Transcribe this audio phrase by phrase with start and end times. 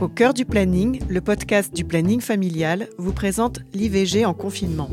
[0.00, 4.90] Au cœur du planning, le podcast du planning familial vous présente l'IVG en confinement.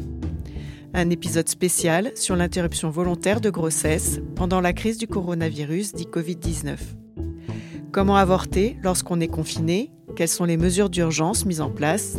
[0.95, 6.77] Un épisode spécial sur l'interruption volontaire de grossesse pendant la crise du coronavirus dit Covid-19.
[7.91, 9.91] Comment avorter lorsqu'on est confiné?
[10.15, 12.17] Quelles sont les mesures d'urgence mises en place?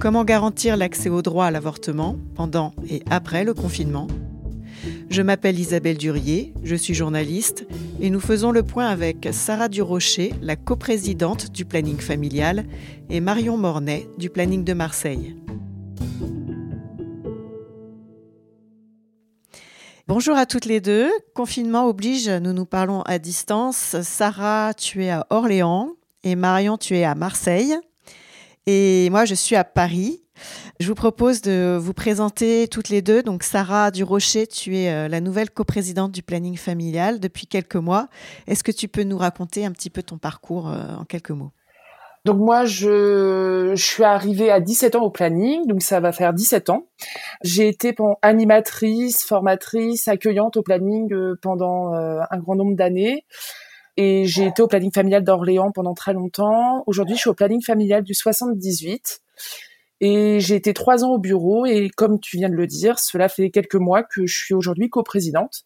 [0.00, 4.08] Comment garantir l'accès au droit à l'avortement pendant et après le confinement?
[5.14, 7.68] Je m'appelle Isabelle Durier, je suis journaliste
[8.00, 12.64] et nous faisons le point avec Sarah Durocher, la coprésidente du planning familial,
[13.10, 15.36] et Marion Mornay du planning de Marseille.
[20.08, 21.08] Bonjour à toutes les deux.
[21.32, 23.94] Confinement oblige, nous nous parlons à distance.
[24.02, 25.92] Sarah, tu es à Orléans
[26.24, 27.76] et Marion, tu es à Marseille.
[28.66, 30.23] Et moi, je suis à Paris.
[30.80, 33.22] Je vous propose de vous présenter toutes les deux.
[33.22, 38.08] Donc, Sarah Durocher, tu es euh, la nouvelle coprésidente du planning familial depuis quelques mois.
[38.46, 41.52] Est-ce que tu peux nous raconter un petit peu ton parcours euh, en quelques mots?
[42.24, 46.70] Donc moi, je, suis arrivée à 17 ans au planning, donc ça va faire 17
[46.70, 46.88] ans.
[47.42, 53.26] J'ai été animatrice, formatrice, accueillante au planning euh, pendant un grand nombre d'années.
[53.96, 56.82] Et j'ai été au planning familial d'Orléans pendant très longtemps.
[56.86, 59.20] Aujourd'hui, je suis au planning familial du 78.
[60.00, 63.28] Et j'ai été trois ans au bureau et comme tu viens de le dire, cela
[63.28, 65.62] fait quelques mois que je suis aujourd'hui coprésidente.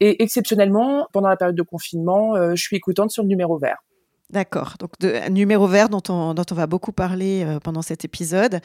[0.00, 3.78] Et exceptionnellement, pendant la période de confinement, euh, je suis écoutante sur le numéro vert.
[4.30, 4.76] D'accord.
[4.78, 4.92] Donc,
[5.30, 8.60] numéro vert dont on, dont on va beaucoup parler euh, pendant cet épisode.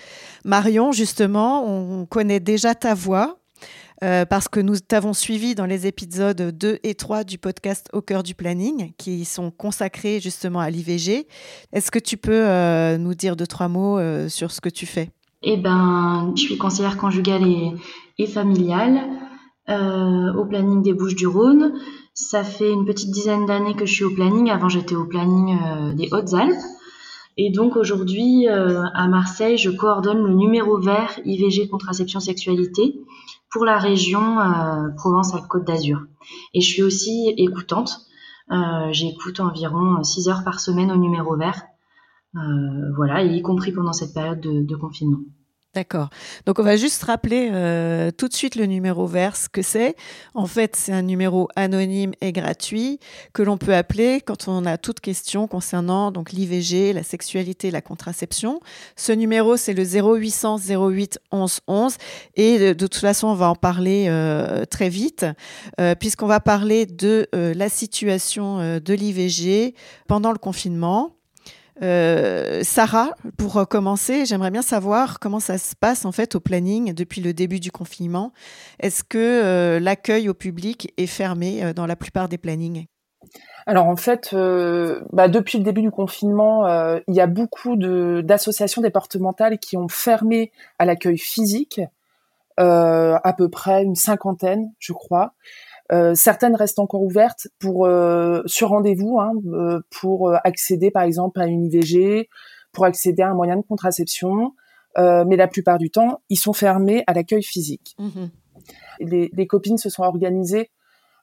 [0.46, 3.38] Marion, justement, on connaît déjà ta voix.
[4.04, 8.02] Euh, parce que nous t'avons suivi dans les épisodes 2 et 3 du podcast Au
[8.02, 11.28] cœur du planning, qui sont consacrés justement à l'IVG.
[11.74, 14.86] Est-ce que tu peux euh, nous dire deux, trois mots euh, sur ce que tu
[14.86, 15.10] fais?
[15.42, 17.72] Eh ben, je suis conseillère conjugale et,
[18.18, 19.02] et familiale
[19.70, 21.74] au planning des Bouches-du-Rhône.
[22.14, 24.50] Ça fait une petite dizaine d'années que je suis au planning.
[24.50, 26.56] Avant, j'étais au planning des Hautes-Alpes.
[27.38, 33.00] Et donc aujourd'hui, à Marseille, je coordonne le numéro vert IVG contraception sexualité
[33.50, 36.02] pour la région euh, Provence-Alpes-Côte d'Azur.
[36.54, 38.02] Et je suis aussi écoutante.
[38.52, 41.62] Euh, j'écoute environ 6 heures par semaine au numéro vert.
[42.36, 42.40] Euh,
[42.96, 45.20] voilà, y compris pendant cette période de confinement.
[45.78, 46.10] D'accord.
[46.48, 49.96] Donc on va juste rappeler euh, tout de suite le numéro vert, ce que c'est?
[50.34, 53.00] En fait, c'est un numéro anonyme et gratuit
[53.32, 57.82] que l'on peut appeler quand on a toute question concernant donc l'IVG, la sexualité, la
[57.84, 58.60] contraception.
[58.96, 61.98] Ce numéro, c'est le 0800 08 11 11
[62.38, 65.28] et de, toute façon, on va en parler euh, très vite
[65.80, 69.76] euh, puisqu'on va parler de la situation de l'IVG
[70.08, 71.17] pendant le confinement
[71.82, 76.94] euh, Sarah, pour commencer, j'aimerais bien savoir comment ça se passe en fait au planning
[76.94, 78.34] depuis le début du confinement.
[78.80, 82.86] Est-ce que euh, l'accueil au public est fermé euh, dans la plupart des plannings?
[83.66, 84.34] Alors en fait,
[85.12, 86.66] bah, depuis le début du confinement,
[87.06, 91.82] il y a beaucoup d'associations départementales qui ont fermé à l'accueil physique,
[92.56, 95.34] à peu près une cinquantaine, je crois.
[95.92, 101.40] Euh, certaines restent encore ouvertes pour euh, sur rendez-vous, hein, euh, pour accéder par exemple
[101.40, 102.30] à une IVG,
[102.72, 104.54] pour accéder à un moyen de contraception.
[104.98, 107.96] mais la plupart du temps, ils sont fermés à l'accueil physique.
[108.00, 108.28] Mmh
[109.00, 110.72] les, les, copines se sont organisées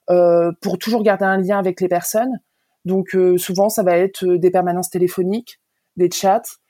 [0.07, 2.39] pour toujours garder un lien avec les personnes.
[2.85, 5.59] Donc souvent, ça va être des permanences téléphoniques,
[5.97, 6.64] des chats, euh,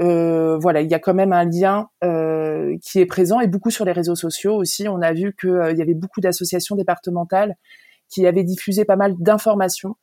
[0.00, 3.84] voilà, il y a quand même un lien euh, qui est présent et beaucoup sur
[3.84, 4.88] les réseaux sociaux aussi.
[4.88, 7.56] On a vu qu'il euh, y avait beaucoup d'associations départementales
[8.08, 9.96] qui avaient diffusé pas mal d'informations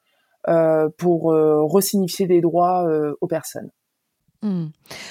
[0.98, 2.88] pour resignifier les droits
[3.20, 3.70] aux personnes.
[4.42, 4.68] Hmm.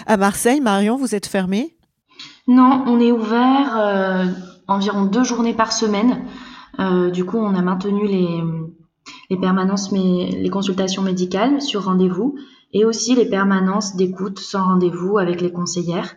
[0.07, 1.77] À Marseille, Marion, vous êtes fermée?
[2.49, 4.33] Non, on est ouvert
[4.67, 6.25] environ deux journées par semaine.
[7.13, 8.41] du coup, on a maintenu les,
[9.29, 12.37] les permanences, mais les consultations médicales sur rendez-vous
[12.73, 16.17] et aussi les permanences d'écoute sans rendez-vous avec les conseillères.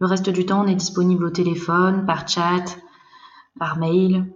[0.00, 2.64] Le reste du temps, on est disponible au téléphone, par chat,
[3.58, 4.32] par mail.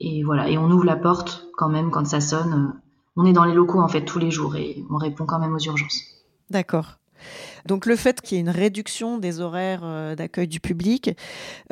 [0.00, 2.74] Et voilà, et on ouvre la porte quand même quand ça sonne.
[3.16, 5.54] On est dans les locaux en fait tous les jours et on répond quand même
[5.54, 6.02] aux urgences.
[6.50, 6.98] D'accord.
[7.66, 11.16] Donc le fait qu'il y ait une réduction des horaires euh, d'accueil du public,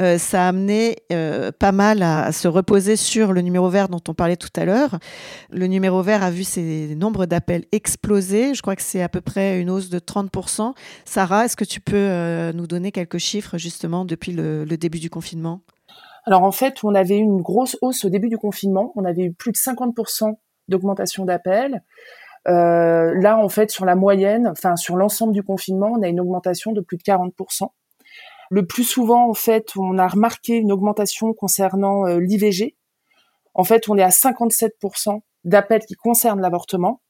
[0.00, 4.00] euh, ça a amené euh, pas mal à, se reposer sur le numéro vert dont
[4.08, 4.98] on parlait tout à l'heure.
[5.50, 8.54] Le numéro vert a vu ses nombres d'appels exploser.
[8.54, 10.72] Je crois que c'est à peu près une hausse de 30%.
[11.04, 15.10] Sarah, est-ce que tu peux nous donner quelques chiffres justement depuis le, le début du
[15.10, 15.62] confinement?
[16.26, 18.92] Alors en fait, on avait eu une grosse hausse au début du confinement.
[18.96, 20.34] On avait eu plus de 50%
[20.68, 21.82] d'augmentation d'appels.
[22.48, 26.20] Euh, là, en fait, sur la moyenne, enfin sur l'ensemble du confinement, on a une
[26.20, 27.69] augmentation de plus de 40%.
[28.50, 32.76] Le plus souvent, en fait, on a remarqué une augmentation concernant euh, l'IVG.
[33.54, 37.00] En fait, on est à 57% d'appels qui concernent l'avortement.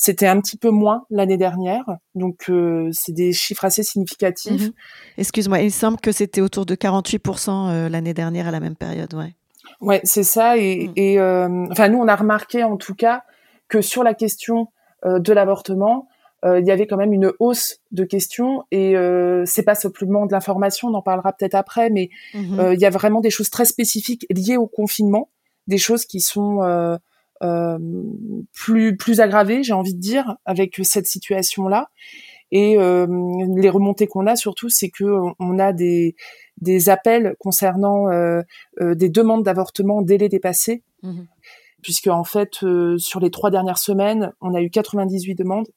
[0.00, 1.84] C'était un petit peu moins l'année dernière,
[2.14, 4.68] donc euh, c'est des chiffres assez significatifs.
[4.68, 4.72] Mhm.
[5.16, 9.12] Excuse-moi, il semble que c'était autour de 48% euh, l'année dernière à la même période,
[9.14, 9.34] ouais.
[9.80, 10.56] Ouais, c'est ça.
[10.56, 10.92] Et, mm.
[10.94, 13.24] et euh, enfin, nous, on a remarqué en tout cas
[13.68, 14.68] que sur la question
[15.04, 16.08] de l'avortement,
[16.44, 18.64] il y avait quand même une hausse de questions.
[18.70, 18.94] Et
[19.44, 22.72] c'est pas simplement de l'information, on en parlera peut-être après, mais mhm.
[22.72, 25.30] il y a vraiment des choses très spécifiques liées au confinement,
[25.66, 26.62] des choses qui sont
[27.44, 27.78] euh,
[28.52, 31.88] plus plus aggravé, j'ai envie de dire, avec cette situation-là.
[32.50, 33.06] Et euh,
[33.56, 35.04] les remontées qu'on a surtout, c'est que
[35.38, 36.16] on a des
[36.60, 38.42] des appels concernant euh,
[38.80, 41.20] des demandes d'avortement délai dépassé, mmh.
[41.82, 42.54] Puisque en fait
[42.98, 45.68] sur les trois dernières semaines, on a eu 98 demandes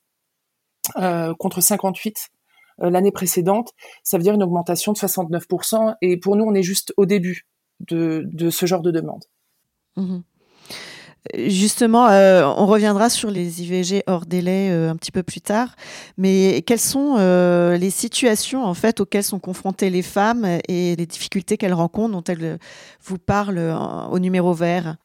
[1.38, 2.30] contre 58
[2.80, 3.74] l'année précédente.
[4.04, 5.96] Ça veut dire une augmentation de 69%.
[6.02, 7.46] Et pour nous, on est juste au début
[7.80, 9.24] de, ce genre de demande.
[9.96, 10.20] Mmh.
[11.36, 15.76] Justement, euh, on reviendra sur les IVG hors délai euh, un petit peu plus tard,
[16.18, 21.06] mais quelles sont euh, les situations en fait auxquelles sont confrontées les femmes et les
[21.06, 22.58] difficultés qu'elles rencontrent dont elles
[23.04, 23.78] vous parlent
[24.10, 24.96] au numéro vert?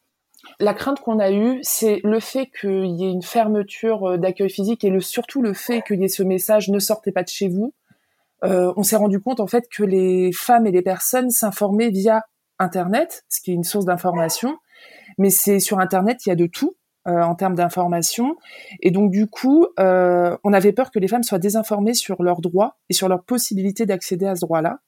[0.59, 4.83] La crainte qu'on a eue, c'est le fait qu'il y ait une fermeture d'accueil physique
[4.83, 7.47] et le, surtout le fait qu'il y ait ce message ne sortez pas de chez
[7.47, 7.73] vous.
[8.41, 12.23] on s'est rendu compte en fait que les femmes et les personnes s'informaient via
[12.59, 14.57] Internet, ce qui est une source d'information,
[15.17, 16.75] mais c'est sur Internet, il y a de tout.
[17.07, 18.35] Euh, en termes d'information.
[18.81, 22.41] Et donc du coup, euh, on avait peur que les femmes soient désinformées sur leurs
[22.41, 24.79] droits et sur leur possibilité d'accéder à ce droit-là.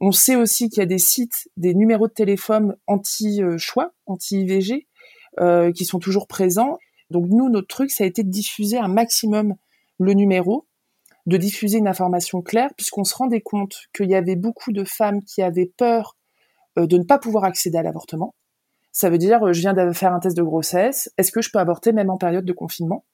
[0.00, 4.86] On sait aussi qu'il y a des sites, des numéros de téléphone anti-choix, anti-IVG,
[5.40, 6.78] euh, qui sont toujours présents.
[7.10, 9.54] Donc nous, notre truc, ça a été de diffuser un maximum
[9.98, 10.66] le numéro,
[11.26, 15.22] de diffuser une information claire, puisqu'on se rendait compte qu'il y avait beaucoup de femmes
[15.22, 16.16] qui avaient peur
[16.76, 18.34] de ne pas pouvoir accéder à l'avortement.
[18.92, 21.58] Ça veut dire, je viens de faire un test de grossesse, est-ce que je peux
[21.58, 23.04] avorter même en période de confinement?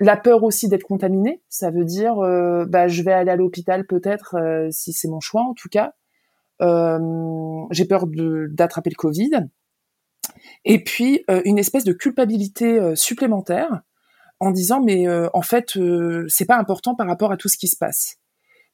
[0.00, 3.86] La peur aussi d'être contaminée, ça veut dire, euh, bah, je vais aller à l'hôpital
[3.86, 5.92] peut-être, euh, si c'est mon choix en tout cas.
[6.62, 6.98] Euh,
[7.70, 9.30] j'ai peur d'attraper le Covid.
[10.64, 13.82] Et puis, une espèce de culpabilité supplémentaire
[14.38, 15.78] en disant, mais en fait,
[16.28, 18.16] c'est pas important par rapport à tout ce qui se passe.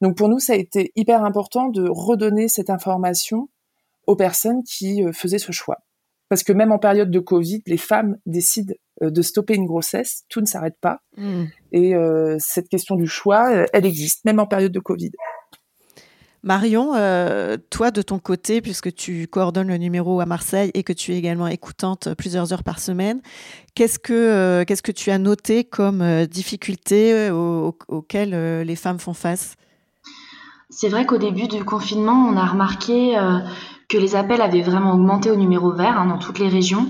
[0.01, 3.49] Donc pour nous, ça a été hyper important de redonner cette information
[4.07, 5.79] aux personnes qui faisaient ce choix.
[6.29, 10.25] Parce que même en période de Covid, les femmes décident euh, de stopper une grossesse,
[10.29, 11.01] tout ne s'arrête pas.
[11.17, 11.45] Hmm.
[11.73, 15.13] Et euh, cette question du choix, euh, elle existe, même en période de Covid.
[16.47, 16.93] Marion,
[17.71, 21.19] toi de ton côté, puisque tu coordonnes le numéro à Marseille et que tu es
[21.19, 23.21] également écoutante plusieurs heures par semaine,
[23.75, 29.57] qu'est-ce que, qu'est-ce que tu as noté comme difficultés auxquelles les femmes font face?
[30.71, 33.19] C'est vrai qu'au début du confinement, on a remarqué
[33.89, 36.89] que les appels avaient vraiment augmenté au numéro vert hein, dans toutes les régions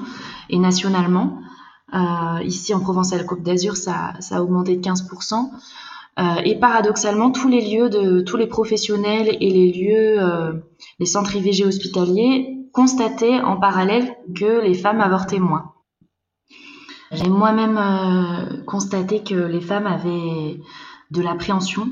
[0.48, 1.40] et nationalement.
[1.94, 5.50] Euh, ici en Provence-Alpes-Côte d'Azur, ça, ça, a augmenté de 15%.
[6.18, 10.52] Euh, et paradoxalement, tous les lieux de tous les professionnels et les lieux, euh,
[10.98, 15.72] les centres IVG hospitaliers constataient en parallèle que les femmes avortaient moins.
[17.12, 20.60] J'ai moi-même euh, constaté que les femmes avaient
[21.10, 21.88] de l'appréhension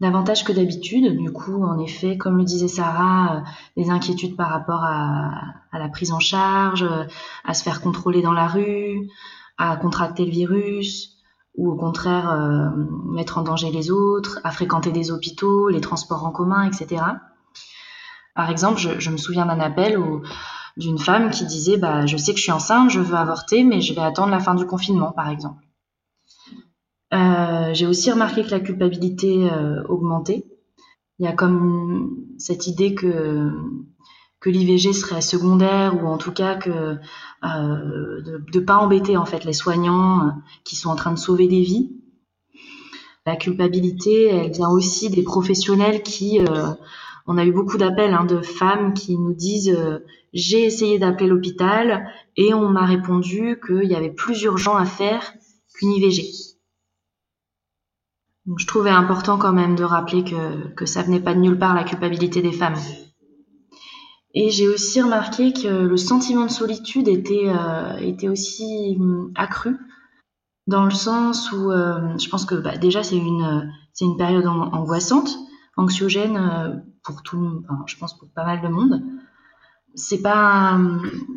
[0.00, 1.16] davantage que d'habitude.
[1.16, 3.40] Du coup, en effet, comme le disait Sarah, euh,
[3.76, 7.04] des inquiétudes par rapport à, la prise en charge, euh,
[7.44, 9.08] à se faire contrôler dans la rue,
[9.58, 11.15] à contracter le virus,
[11.56, 12.68] ou au contraire euh,
[13.06, 17.02] mettre en danger les autres, à fréquenter des hôpitaux, les transports en commun, etc.
[18.34, 19.98] Par exemple, je, me souviens d'un appel
[20.76, 23.80] d'une femme qui disait bah, Je sais que je suis enceinte, je veux avorter, mais
[23.80, 25.64] je vais attendre la fin du confinement, par exemple.
[27.14, 30.44] Euh, j'ai aussi remarqué que la culpabilité euh, augmentait.
[31.18, 33.50] Il y a comme cette idée que
[34.46, 39.24] que l'IVG serait secondaire ou en tout cas que euh, de ne pas embêter en
[39.24, 41.90] fait les soignants qui sont en train de sauver des vies.
[43.26, 46.38] La culpabilité, elle vient aussi des professionnels qui,
[47.26, 49.76] on a eu beaucoup d'appels hein, de femmes qui nous disent
[50.32, 55.32] j'ai essayé d'appeler l'hôpital et on m'a répondu qu'il y avait plus urgent à faire
[55.74, 56.22] qu'une IVG
[58.58, 61.82] je trouvais important quand même de rappeler que ça venait pas de nulle part la
[61.82, 62.76] culpabilité des femmes.
[64.38, 69.76] Et j'ai aussi remarqué que le sentiment de solitude était, euh, était aussi hum, accru,
[70.66, 74.46] dans le sens où euh, je pense que bah, déjà c'est une, c'est une période
[74.46, 75.38] angoissante,
[75.78, 79.02] anxiogène euh, pour tout, enfin, je pense pour pas mal de monde.
[79.94, 80.78] C'est pas,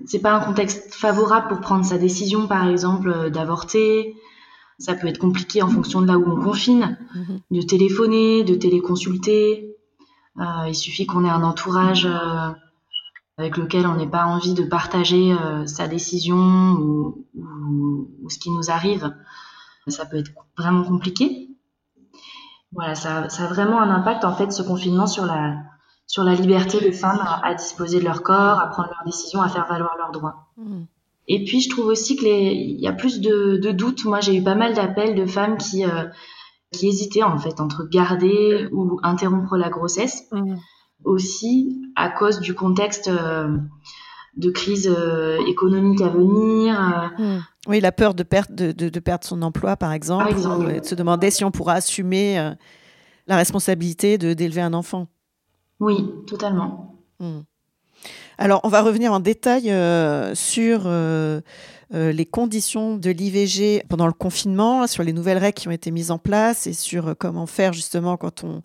[0.05, 4.17] c'est pas un contexte favorable pour prendre sa décision, par exemple, d'avorter,
[4.77, 7.39] ça peut être compliqué en fonction de là où on confine, mhm.
[7.51, 9.77] de téléphoner, de téléconsulter.
[10.37, 12.49] Euh, il suffit qu'on ait un entourage euh,
[13.39, 17.25] avec lequel on n'ait pas envie de partager euh, sa décision ou,
[18.29, 19.12] ce qui nous arrive
[19.88, 21.50] ça peut être vraiment compliqué.
[22.72, 25.55] Voilà, ça, ça a vraiment un impact en fait ce confinement sur la
[26.05, 29.50] sur la liberté des femmes à, disposer de leur corps, à prendre leurs décisions, à
[29.50, 30.48] faire valoir leurs droits.
[30.58, 30.81] Mmh.
[31.27, 34.05] Et puis je trouve aussi que il y a plus de, de doutes.
[34.05, 36.05] Moi, j'ai eu pas mal d'appels de femmes qui euh,
[36.72, 40.27] qui hésitaient en fait entre garder ou interrompre la grossesse.
[40.31, 40.55] Mmh.
[41.03, 43.57] Aussi à cause du contexte euh,
[44.35, 47.13] de crise euh, économique à venir.
[47.17, 47.37] Mmh.
[47.67, 50.95] Oui, la peur de perdre de, de, perdre son emploi, par exemple, ou de se
[50.95, 52.53] demander si on pourra assumer
[53.27, 55.07] la responsabilité d'élever un enfant.
[55.79, 56.95] Oui, totalement.
[57.19, 57.41] Hmm.
[58.37, 61.41] Alors, on va revenir en détail euh, sur euh,
[61.91, 65.89] euh, les conditions de l'IVG pendant le confinement, sur les nouvelles règles qui ont été
[65.89, 68.62] mises en place et sur euh, comment faire justement quand on,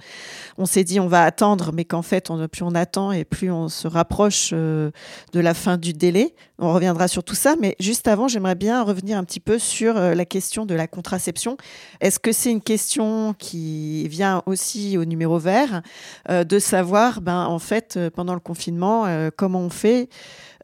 [0.59, 3.50] on s'est dit on va attendre, mais qu'en fait, on, plus on attend et plus
[3.50, 4.90] on se rapproche euh,
[5.33, 6.35] de la fin du délai.
[6.59, 9.95] On reviendra sur tout ça, mais juste avant, j'aimerais bien revenir un petit peu sur
[9.95, 11.57] la question de la contraception.
[12.00, 15.83] Est-ce que c'est une question qui vient aussi au numéro vert
[16.28, 20.09] de savoir, ben, en fait, pendant le confinement, comment on fait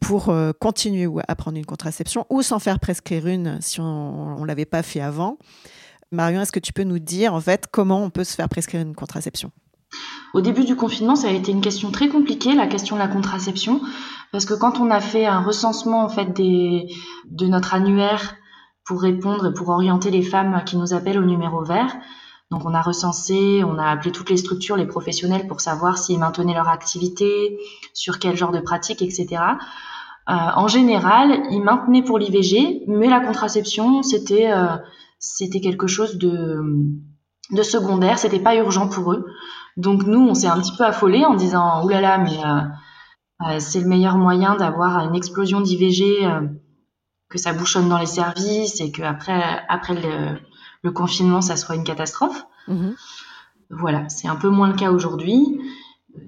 [0.00, 4.46] pour euh, continuer à prendre une contraception ou s'en faire prescrire une si on ne
[4.46, 5.38] l'avait pas fait avant.
[6.12, 8.80] Marion, est-ce que tu peux nous dire en fait comment on peut se faire prescrire
[8.80, 9.52] une contraception?
[10.34, 13.08] Au début du confinement, ça a été une question très compliquée, la question de la
[13.08, 13.80] contraception,
[14.32, 18.36] parce que quand on a fait un recensement en fait de notre annuaire
[18.84, 21.96] pour répondre et pour orienter les femmes qui nous appellent au numéro vert,
[22.50, 26.18] donc on a recensé, on a appelé toutes les structures, les professionnels pour savoir s'ils
[26.18, 27.58] maintenaient leur activité,
[27.94, 29.42] sur quel genre de pratique, etc.
[30.30, 34.76] Euh, en général, ils maintenaient pour l'IVG, mais la contraception, c'était euh,
[35.18, 36.62] c'était quelque chose de,
[37.50, 39.26] de secondaire, c'était pas urgent pour eux.
[39.76, 43.88] Donc nous, on s'est un petit peu affolés en disant oulala, mais euh, c'est le
[43.88, 46.28] meilleur moyen d'avoir une explosion d'IVG,
[47.28, 49.94] que ça bouchonne dans les services et que après après
[50.82, 52.44] le, confinement, ça soit une catastrophe.
[52.68, 52.90] Mmh
[53.70, 55.60] voilà, c'est un peu moins le cas aujourd'hui.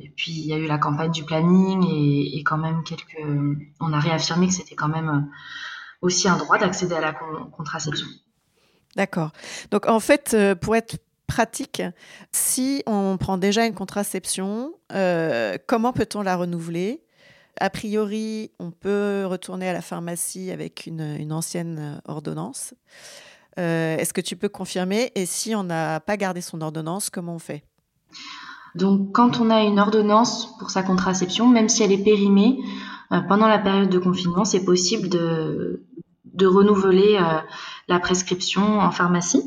[0.00, 3.18] Et puis il y a eu la campagne du planning et, quand même quelques.
[3.80, 5.20] On a réaffirmé que c'était quand même euh,
[6.00, 8.06] aussi un droit d'accéder à la contraception.
[8.96, 9.32] D'accord.
[9.70, 11.82] Donc en fait, euh, pour être pratique,
[12.32, 17.02] si on prend déjà une contraception, euh, comment peut-on la renouveler?
[17.58, 22.74] A priori, on peut retourner à la pharmacie avec une, ancienne ordonnance.
[23.58, 25.12] Est-ce que tu peux confirmer?
[25.14, 27.62] Et si on n'a pas gardé son ordonnance, comment on fait?
[28.74, 32.58] Donc, quand on a une ordonnance pour sa contraception, même si elle est périmée,
[33.12, 35.82] euh, pendant la période de confinement, c'est possible de,
[36.42, 37.40] renouveler euh,
[37.88, 39.42] la prescription en pharmacie.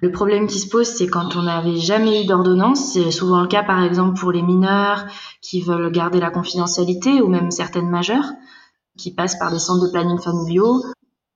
[0.00, 2.92] Le problème qui se pose, c'est quand on n'avait jamais eu d'ordonnance.
[2.92, 5.06] C'est souvent le cas, par exemple, pour les mineurs
[5.42, 8.30] qui veulent garder la confidentialité ou même certaines majeures
[8.96, 10.84] qui passent par des centres de planning familiaux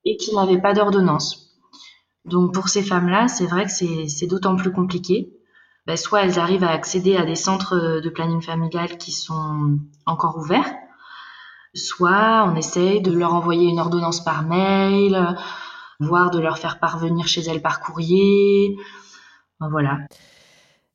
[0.05, 1.59] et qui n'avaient pas d'ordonnance.
[2.23, 5.33] Donc, pour ces femmes-là, c'est vrai que c'est d'autant plus compliqué.
[5.85, 10.37] Ben, soit elles arrivent à accéder à des centres de planning familial qui sont encore
[10.37, 10.71] ouverts,
[11.73, 15.35] soit on essaye de leur envoyer une ordonnance par mail,
[15.99, 18.77] voire de leur faire parvenir chez elles par courrier.
[19.59, 19.99] Voilà.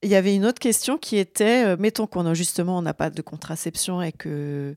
[0.02, 2.95] Il y avait une autre question qui était, euh, mettons qu'on a justement on n'a
[2.95, 4.76] pas de contraception et que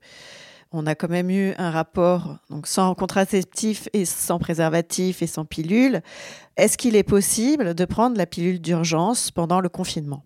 [0.72, 5.46] on a quand même eu un rapport donc sans contraceptif et sans préservatif et sans
[5.46, 6.02] pilule.
[6.58, 10.24] Est-ce qu'il est possible de prendre la pilule d'urgence pendant le confinement?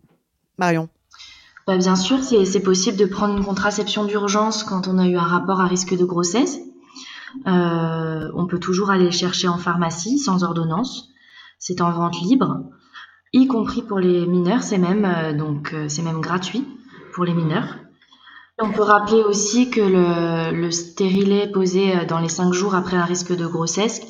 [0.58, 0.90] Marion?
[1.68, 5.24] Bah, Bien sûr, c'est possible de prendre une contraception d'urgence quand on a eu un
[5.24, 6.60] rapport à risque de grossesse.
[7.48, 11.10] Euh, on peut toujours aller chercher en pharmacie sans ordonnance.
[11.58, 12.70] C'est en vente libre,
[13.34, 14.62] y compris pour les mineurs.
[14.62, 15.34] C'est même euh,
[15.74, 16.66] euh, c'est même gratuit
[17.14, 17.85] pour les mineurs.
[18.58, 22.96] On peut rappeler aussi que le, le stérilet posé euh, dans les cinq jours après
[22.96, 24.02] un risque de grossesse,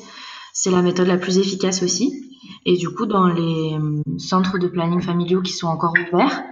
[0.52, 2.30] c'est la méthode la plus efficace aussi.
[2.64, 6.44] Et du coup, dans les euh, centres de planning familiaux qui sont encore ouverts,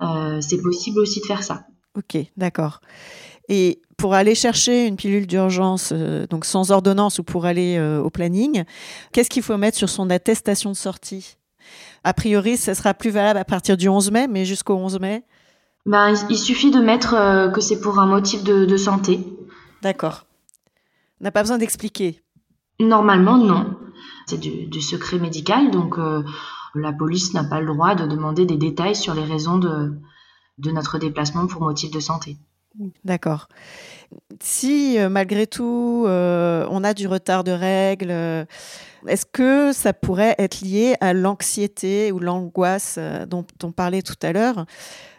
[0.00, 1.66] euh, c'est possible aussi de faire ça.
[1.96, 2.80] Ok, d'accord.
[3.48, 8.64] Et pour aller chercher une pilule d'urgence, donc sans ordonnance ou pour aller au planning,
[9.12, 11.36] qu'est-ce qu'il faut mettre sur son attestation de sortie?
[12.02, 15.24] A priori, ça sera plus valable à partir du 11 mai, mais jusqu'au 11 mai
[15.86, 19.20] ben, il, suffit de mettre euh, que c'est pour un motif de, santé.
[19.82, 20.24] D'accord.
[21.20, 22.22] On n'a pas besoin d'expliquer.
[22.80, 23.78] Normalement, non.
[24.26, 26.22] C'est du, secret médical, donc euh,
[26.74, 29.92] la police n'a pas le droit de demander des détails sur les raisons de,
[30.58, 32.38] de notre déplacement pour motif de santé.
[33.04, 33.48] D'accord.
[34.40, 38.10] Si euh, malgré tout on a du retard de règles,
[39.06, 44.32] est-ce que ça pourrait être lié à l'anxiété ou l'angoisse dont on parlait tout à
[44.32, 44.66] l'heure?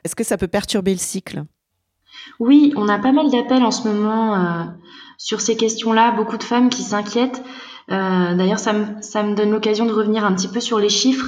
[0.03, 1.43] Est-ce que ça peut perturber le cycle?
[2.39, 4.63] Oui, on a pas mal d'appels en ce moment euh,
[5.17, 7.41] sur ces questions-là, beaucoup de femmes qui s'inquiètent
[7.88, 11.27] D'ailleurs, ça me, donne l'occasion de revenir un petit peu sur les chiffres.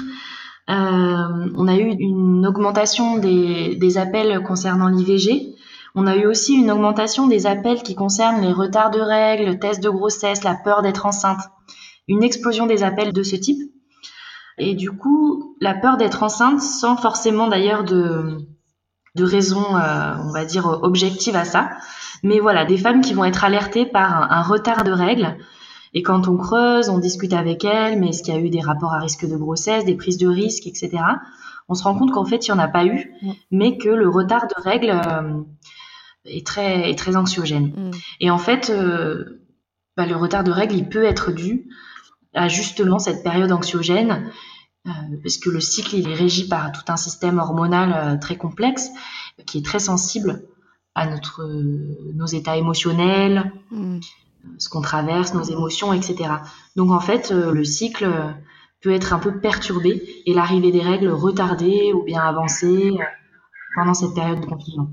[0.68, 5.54] on a eu une augmentation des appels concernant l'IVG.
[6.00, 9.82] On a eu aussi une augmentation des appels qui concernent les retards de règles, tests
[9.82, 11.42] de grossesse, la peur d'être enceinte.
[12.08, 13.72] Une explosion des appels de ce type.
[14.60, 18.38] Et du coup, la peur d'être enceinte, sans forcément d'ailleurs de,
[19.16, 21.72] de raisons, euh, on va dire, objectives à ça.
[22.22, 25.36] Mais voilà, des femmes qui vont être alertées par un, retard de règles.
[25.96, 28.62] Et quand on creuse, on discute avec elles, mais est-ce qu'il y a eu des
[28.62, 30.92] rapports à risque de grossesse, des prises de risque, etc.
[31.70, 33.12] On se rend compte qu'en fait, il n'y en a pas eu,
[33.50, 35.42] mais que le retard de règles euh,
[36.28, 37.68] est, très, est très anxiogène.
[37.68, 37.92] Mm.
[38.22, 39.42] Et en fait, euh,
[39.96, 41.70] bah, le retard de règles, il peut être dû
[42.34, 44.32] à justement cette période anxiogène,
[44.86, 44.92] euh,
[45.24, 48.90] parce que le cycle il est régi par tout un système hormonal euh, très complexe,
[49.46, 50.44] qui est très sensible
[50.96, 51.48] à notre,
[52.16, 54.00] nos états émotionnels, mm.
[54.58, 56.30] ce qu'on traverse, nos émotions, etc.
[56.76, 58.10] Donc en fait, le cycle
[58.82, 62.92] peut être un peu perturbé et l'arrivée des règles retardée ou bien avancée
[63.76, 64.90] pendant cette période de confinement.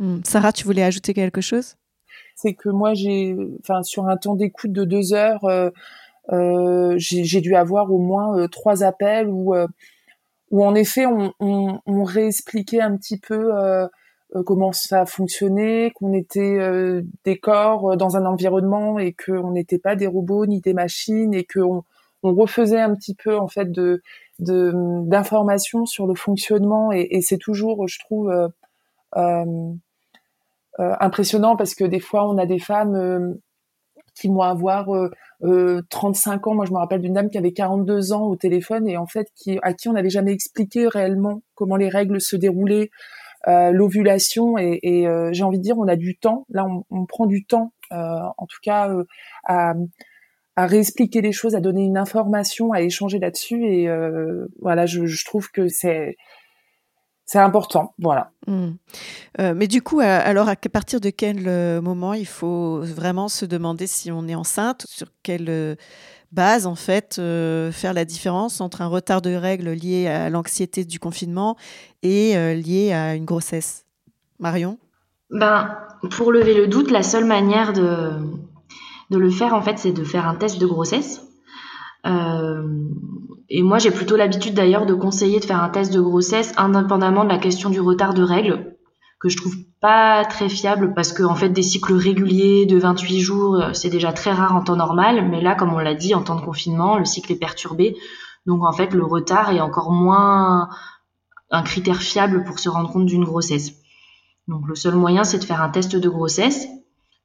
[0.00, 0.20] Mm.
[0.24, 1.76] Sarah, tu voulais ajouter quelque chose?
[2.34, 5.44] C'est que moi, j'ai, enfin, sur un temps d'écoute de deux heures,
[6.32, 9.66] euh, j'ai dû avoir au moins euh, trois appels où, euh,
[10.50, 13.52] où en effet on, réexpliquait un petit peu
[14.46, 16.58] comment ça fonctionnait, qu'on était
[17.24, 21.44] des corps dans un environnement et qu'on n'était pas des robots ni des machines et
[21.44, 21.84] qu'on
[22.24, 23.68] on refaisait un petit peu en fait
[24.40, 28.50] d'informations sur le fonctionnement et, c'est toujours, je trouve,
[29.16, 29.72] euh,
[30.78, 33.38] impressionnant parce que des fois on a des femmes
[34.14, 34.88] qui vont avoir
[35.88, 36.54] 35 euh, ans.
[36.54, 39.28] Moi, je me rappelle d'une dame qui avait 42 ans au téléphone et en fait,
[39.34, 42.90] qui, à qui on n'avait jamais expliqué réellement comment les règles se déroulaient,
[43.48, 44.58] euh, l'ovulation.
[44.58, 46.44] Et, euh, j'ai envie de dire, on a du temps.
[46.50, 48.90] Là, on, prend du temps, en tout cas,
[49.46, 49.74] à,
[50.56, 53.64] à réexpliquer les choses, à donner une information, à échanger là-dessus.
[53.64, 53.88] Et
[54.60, 56.16] voilà, je trouve que c'est
[57.32, 58.32] c'est important, voilà.
[58.48, 58.70] Hmm.
[59.38, 63.44] Euh, mais du coup, alors à partir de quel euh, moment il faut vraiment se
[63.44, 65.76] demander si on est enceinte, sur quelle euh,
[66.32, 67.20] base en fait
[67.70, 71.56] faire la différence entre un retard de règles lié à l'anxiété du confinement
[72.02, 73.86] et lié à une grossesse?
[74.40, 74.78] Marion?
[75.30, 75.78] Ben,
[76.10, 78.10] pour lever le doute, la seule manière de,
[79.10, 81.29] de le faire en fait, c'est de faire un test de grossesse.
[82.06, 82.88] Euh,
[83.48, 87.24] et moi, j'ai plutôt l'habitude d'ailleurs de conseiller de faire un test de grossesse indépendamment
[87.24, 88.76] de la question du retard de règles,
[89.18, 93.20] que je trouve pas très fiable parce que en fait des cycles réguliers de 28
[93.20, 96.14] jours, euh, c'est déjà très rare en temps normal, mais là, comme on l'a dit,
[96.14, 97.96] en temps de confinement, le cycle est perturbé,
[98.46, 100.68] donc en fait le retard est encore moins
[101.50, 103.72] un critère fiable pour se rendre compte d'une grossesse.
[104.48, 106.66] Donc le seul moyen, c'est de faire un test de grossesse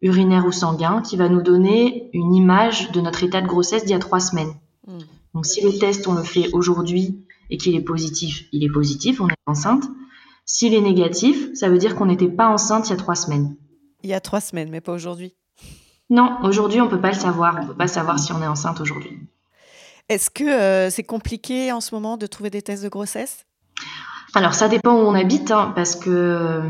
[0.01, 3.91] urinaire ou sanguin qui va nous donner une image de notre état de grossesse d'il
[3.91, 4.53] y a trois semaines.
[5.33, 9.21] Donc si le test, on le fait aujourd'hui et qu'il est positif, il est positif,
[9.21, 9.83] on est enceinte.
[10.45, 13.55] S'il est négatif, ça veut dire qu'on n'était pas enceinte il y a trois semaines.
[14.03, 15.35] Il y a trois semaines, mais pas aujourd'hui.
[16.09, 17.57] Non, aujourd'hui, on ne peut pas le savoir.
[17.57, 19.17] On ne peut pas savoir si on est enceinte aujourd'hui.
[20.07, 23.45] Est-ce que euh, c'est compliqué en ce moment de trouver des tests de grossesse?
[24.35, 26.61] Alors, ça dépend où on habite, hein, parce que euh,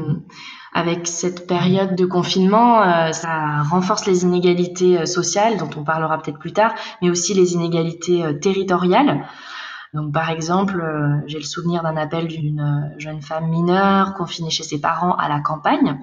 [0.76, 6.22] avec cette période de confinement, euh, ça renforce les inégalités euh, sociales, dont on parlera
[6.22, 9.26] peut-être plus tard, mais aussi les inégalités euh, territoriales.
[9.94, 10.84] Donc, par exemple,
[11.28, 15.40] j'ai le souvenir d'un appel d'une jeune femme mineure confinée chez ses parents à la
[15.40, 15.98] campagne,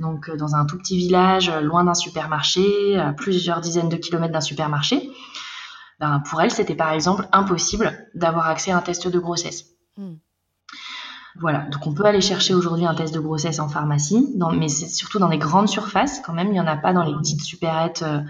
[0.00, 4.40] donc dans un tout petit village, loin d'un supermarché, à plusieurs dizaines de kilomètres d'un
[4.40, 5.10] supermarché.
[6.00, 9.66] Ben, pour elle, c'était par exemple impossible d'avoir accès à un test de grossesse.
[9.98, 10.14] Hmm.
[11.40, 14.88] Voilà, donc on peut aller chercher aujourd'hui un test de grossesse en pharmacie, mais c'est
[14.88, 16.48] surtout dans les grandes surfaces quand même.
[16.48, 18.20] Il n'y en a pas dans les petites supérettes, euh,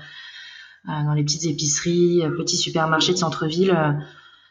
[0.89, 3.75] euh, dans les petites épiceries, euh, petits supermarchés de centre-ville.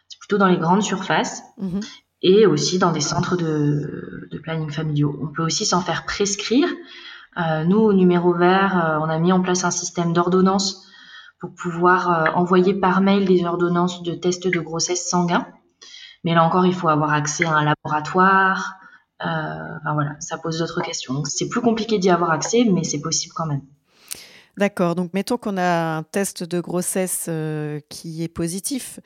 [0.08, 1.82] c'est plutôt dans les grandes surfaces mhm.
[2.24, 5.16] et aussi dans des centres de, planning familiaux.
[5.22, 6.68] On peut aussi s'en faire prescrire.
[7.66, 10.88] nous, au numéro vert, on a mis en place un système d'ordonnance
[11.40, 15.46] pour pouvoir envoyer par mail des ordonnances de tests de grossesse sanguin.
[16.28, 18.82] Mais là encore, il faut avoir accès à un laboratoire.
[19.26, 21.24] Euh, ça pose d'autres questions.
[21.24, 23.62] C'est plus compliqué d'y avoir accès, mais c'est possible quand même.
[24.58, 24.96] D'accord.
[24.96, 29.00] Donc mettons qu'on a un test de grossesse euh, qui est positif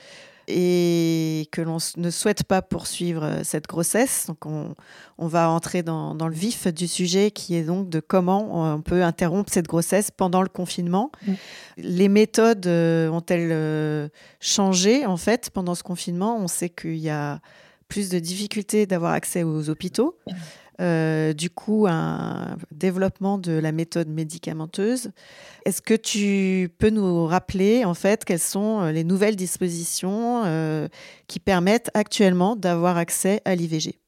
[0.52, 4.28] et que l'on ne souhaite pas poursuivre euh, cette grossesse.
[4.28, 4.76] Donc on,
[5.28, 9.52] va entrer dans, le vif du sujet qui est donc de comment on peut interrompre
[9.52, 11.12] cette grossesse pendant le confinement.
[11.26, 11.34] Mm.
[11.78, 14.10] Les méthodes euh, ont-elles euh,
[14.40, 16.38] changé en fait pendant ce confinement?
[16.38, 17.40] On sait qu'il y a
[17.88, 20.18] plus de difficultés d'avoir accès aux hôpitaux.
[20.82, 25.12] Euh, du coup un développement de la méthode médicamenteuse.
[25.66, 30.44] Est-ce que tu peux nous rappeler en fait quelles sont les nouvelles dispositions
[31.28, 34.00] qui permettent actuellement d'avoir accès à l'IVG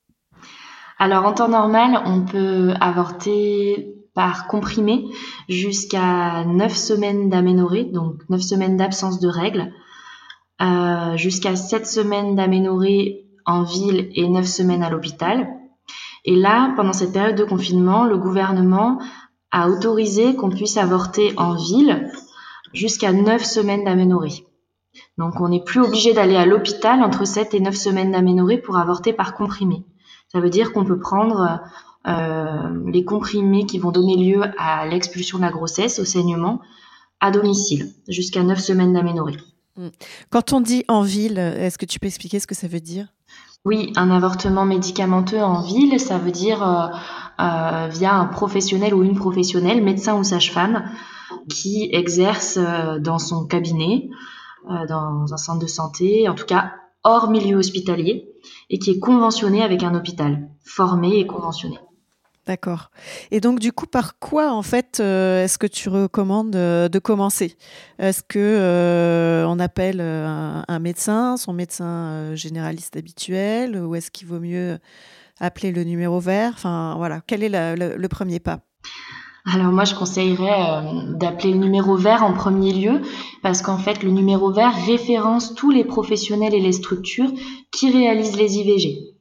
[0.98, 5.06] Alors en temps normal, on peut avorter par comprimé
[5.50, 9.72] jusqu'à 9 semaines d'aménorrhée, donc 9 semaines d'absence de règles,
[10.62, 15.48] euh, jusqu'à 7 semaines d'aménorrhée en ville et 9 semaines à l'hôpital.
[16.26, 19.00] Et là, pendant cette période de confinement, le gouvernement
[19.52, 22.10] a autorisé qu'on puisse avorter en ville
[22.74, 24.46] jusqu'à 9 semaines d'aménorrhée.
[25.18, 28.78] Donc on n'est plus obligé d'aller à l'hôpital entre 7 et 9 semaines d'aménorrhée pour
[28.78, 29.86] avorter par comprimé.
[30.32, 31.62] Ça veut dire qu'on peut prendre
[32.08, 36.60] euh, les comprimés qui vont donner lieu à l'expulsion de la grossesse, au saignement,
[37.20, 39.38] à domicile, jusqu'à 9 semaines d'aménorrhée.
[39.76, 39.90] Hmm.
[40.30, 43.08] Quand on dit en ville, est-ce que tu peux expliquer ce que ça veut dire?
[43.66, 46.88] Oui, un avortement médicamenteux en ville, ça veut dire euh,
[47.40, 50.84] euh, via un professionnel ou une professionnelle, médecin ou sage-femme,
[51.50, 52.58] qui exerce
[53.00, 54.10] dans son cabinet,
[54.88, 56.74] dans un centre de santé, en tout cas
[57.04, 58.30] hors milieu hospitalier,
[58.70, 61.80] et qui est conventionné avec un hôpital, formé et conventionné.
[62.46, 62.92] D'accord.
[63.32, 67.00] Et donc, du coup, par quoi, en fait, euh, est-ce que tu recommandes euh, de
[67.00, 67.56] commencer?
[68.00, 74.42] Est-ce que euh, on appelle un, médecin, son médecin généraliste habituel, ou est-ce qu'il vaut
[74.42, 74.78] mieux
[75.40, 76.52] appeler le numéro vert?
[76.54, 77.22] Enfin, voilà.
[77.26, 78.60] Quel est le, premier pas?
[79.46, 80.84] Alors moi, je conseillerais
[81.16, 83.02] d'appeler le numéro vert en premier lieu
[83.42, 87.32] parce qu'en fait, le numéro vert référence tous les professionnels et les structures
[87.72, 89.13] qui réalisent les IVG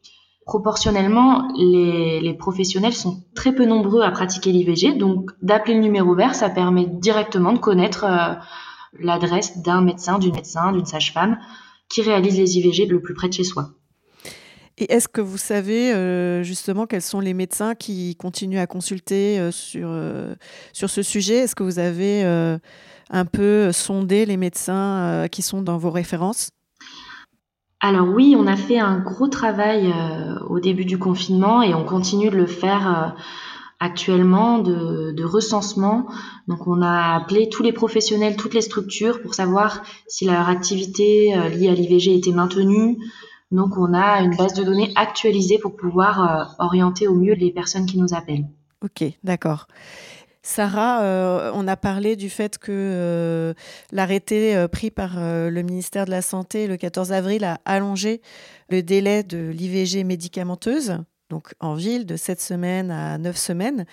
[0.44, 6.34] proportionnellement, les, professionnels sont très peu nombreux à pratiquer l'IVG, donc d'appeler le numéro vert,
[6.34, 8.34] ça permet directement de connaître euh,
[8.98, 11.38] l'adresse d'un médecin, d'une médecin, d'une sage-femme
[11.88, 13.70] qui réalise les IVG le plus près de chez soi.
[14.78, 19.38] Et est-ce que vous savez euh, justement quels sont les médecins qui continuent à consulter
[19.38, 19.94] euh, sur,
[20.72, 21.36] sur ce sujet?
[21.36, 22.24] Est-ce que vous avez
[23.10, 26.50] un peu sondé les médecins qui sont dans vos références?
[27.84, 31.84] Alors oui, on a fait un gros travail euh, au début du confinement et on
[31.84, 33.20] continue de le faire euh,
[33.80, 36.06] actuellement de, recensement.
[36.46, 41.36] Donc on a appelé tous les professionnels, toutes les structures pour savoir si leur activité
[41.36, 42.98] euh, liée à l'IVG était maintenue.
[43.50, 47.86] Donc on a une base de données actualisée pour pouvoir orienter au mieux les personnes
[47.86, 48.46] qui nous appellent.
[48.84, 49.66] Ok, d'accord.
[50.44, 53.54] Sarah, euh, on a parlé du fait que euh,
[53.92, 58.20] l'arrêté euh, pris par le ministère de la Santé le 14 avril a allongé
[58.68, 60.98] le délai de l'IVG médicamenteuse,
[61.30, 63.86] donc en ville, de 7 semaines à 9 semaines.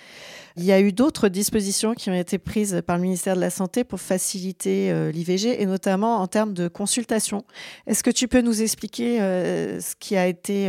[0.58, 3.52] Il y a eu d'autres dispositions qui ont été prises par le ministère de la
[3.52, 7.44] Santé pour faciliter l'IVG, et notamment en termes de consultation.
[7.86, 10.68] Est-ce que tu peux nous expliquer ce qui a été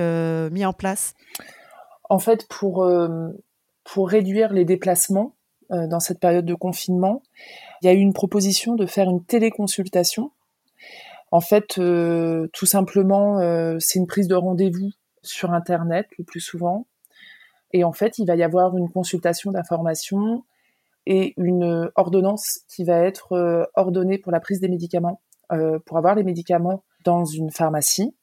[0.53, 1.15] mis en place?
[2.09, 2.89] En fait, pour,
[3.85, 5.37] pour réduire les déplacements,
[5.71, 7.23] dans cette période de confinement,
[7.83, 10.33] il y a eu une proposition de faire une téléconsultation.
[11.31, 14.91] En fait, euh, tout simplement, euh, c'est une prise de rendez-vous
[15.23, 16.87] sur Internet le plus souvent.
[17.73, 20.45] Et en fait, il va y avoir une consultation d'information
[21.07, 25.21] et une ordonnance qui va être ordonnée pour la prise des médicaments,
[25.87, 28.15] pour avoir les médicaments dans une pharmacie.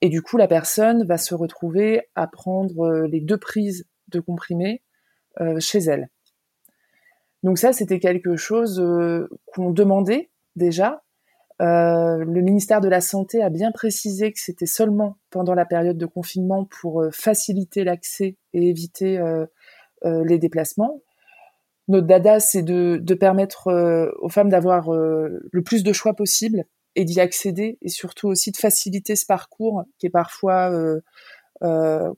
[0.00, 4.82] Et du coup, la personne va se retrouver à prendre les deux prises de comprimés
[5.60, 6.08] chez elle.
[7.42, 11.02] Donc ça, c'était quelque chose euh, qu'on demandait déjà.
[11.62, 15.98] Euh, le ministère de la Santé a bien précisé que c'était seulement pendant la période
[15.98, 19.20] de confinement pour euh, faciliter l'accès et éviter
[20.02, 21.02] les déplacements.
[21.88, 23.68] Notre dada, c'est de, de, permettre
[24.22, 26.64] aux femmes d'avoir le plus de choix possible
[26.96, 30.72] et d'y accéder, et surtout aussi de faciliter ce parcours qui est parfois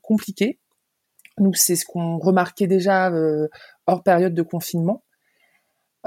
[0.01, 0.59] compliqué.
[1.39, 3.11] Nous, c'est ce qu'on remarquait déjà
[3.85, 5.03] hors période de confinement.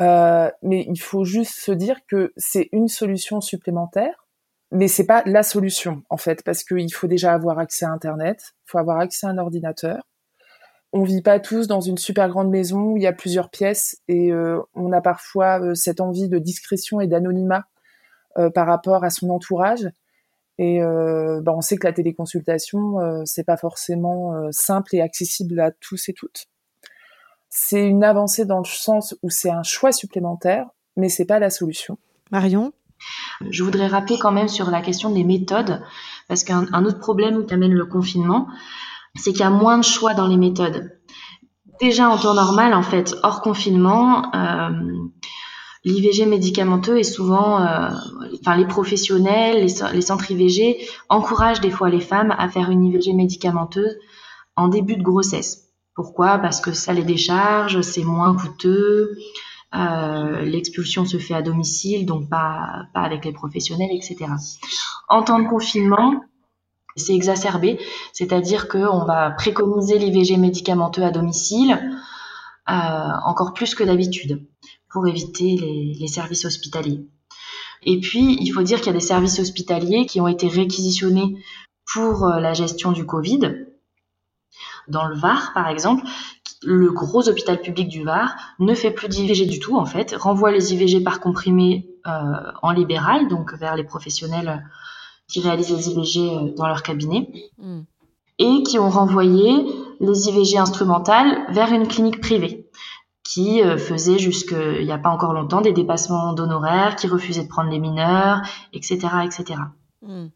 [0.00, 4.26] Euh, mais il faut juste se dire que c'est une solution supplémentaire,
[4.70, 8.52] mais c'est pas la solution en fait, parce qu'il faut déjà avoir accès à Internet,
[8.66, 10.06] il faut avoir accès à un ordinateur.
[10.92, 13.98] On vit pas tous dans une super grande maison où il y a plusieurs pièces
[14.08, 17.64] et euh, on a parfois euh, cette envie de discrétion et d'anonymat
[18.54, 19.88] par rapport à son entourage.
[20.58, 26.10] Et bah, on sait que la téléconsultation, c'est pas forcément simple et accessible à tous
[26.10, 26.46] et toutes
[27.58, 31.48] c'est une avancée dans le sens où c'est un choix supplémentaire, mais c'est pas la
[31.48, 31.96] solution.
[32.30, 32.72] Marion
[33.48, 35.80] Je voudrais rappeler quand même sur la question des méthodes,
[36.28, 38.46] parce qu'un autre problème qui amène le confinement,
[39.14, 41.00] c'est qu'il y a moins de choix dans les méthodes.
[41.80, 44.68] Déjà en temps normal, en fait, hors confinement, euh,
[45.82, 47.88] l'IVG médicamenteux est souvent, euh,
[48.38, 52.84] enfin les professionnels, les, les, centres IVG encouragent des fois les femmes à faire une
[52.84, 53.96] IVG médicamenteuse
[54.56, 55.65] en début de grossesse.
[55.96, 56.38] Pourquoi?
[56.38, 59.16] Parce que ça les décharge, c'est moins coûteux,
[59.74, 64.26] euh, l'expulsion se fait à domicile, donc pas, pas avec les professionnels, etc.
[65.08, 66.22] En temps de confinement,
[66.96, 67.78] c'est exacerbé,
[68.12, 71.78] c'est-à-dire qu'on va préconiser l'IVG médicamenteux à domicile
[72.68, 72.72] euh,
[73.24, 74.46] encore plus que d'habitude
[74.90, 77.06] pour éviter les, services hospitaliers.
[77.82, 81.36] Et puis, il faut dire qu'il y a des services hospitaliers qui ont été réquisitionnés
[81.92, 83.65] pour euh, la gestion du Covid.
[84.88, 86.04] Dans le Var, par exemple,
[86.62, 90.50] le gros hôpital public du Var ne fait plus d'IVG du tout, en fait, renvoie
[90.50, 92.10] les IVG par comprimé euh,
[92.62, 94.64] en libéral, donc vers les professionnels
[95.28, 97.80] qui réalisent les IVG euh, dans leur cabinet, mm.
[98.38, 99.66] et qui ont renvoyé
[100.00, 102.66] les IVG instrumentales vers une clinique privée
[103.22, 107.48] qui euh, faisait jusqu'il n'y a pas encore longtemps des dépassements d'honoraires, qui refusait de
[107.48, 108.40] prendre les mineurs,
[108.72, 108.98] etc.
[109.24, 109.60] etc.
[110.02, 110.26] Mm.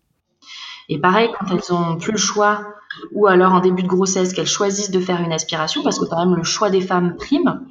[0.88, 2.74] Et pareil, quand elles ont plus le choix,
[3.12, 6.24] ou alors en début de grossesse, qu'elles choisissent de faire une aspiration, parce que quand
[6.24, 7.64] même le choix des femmes prime,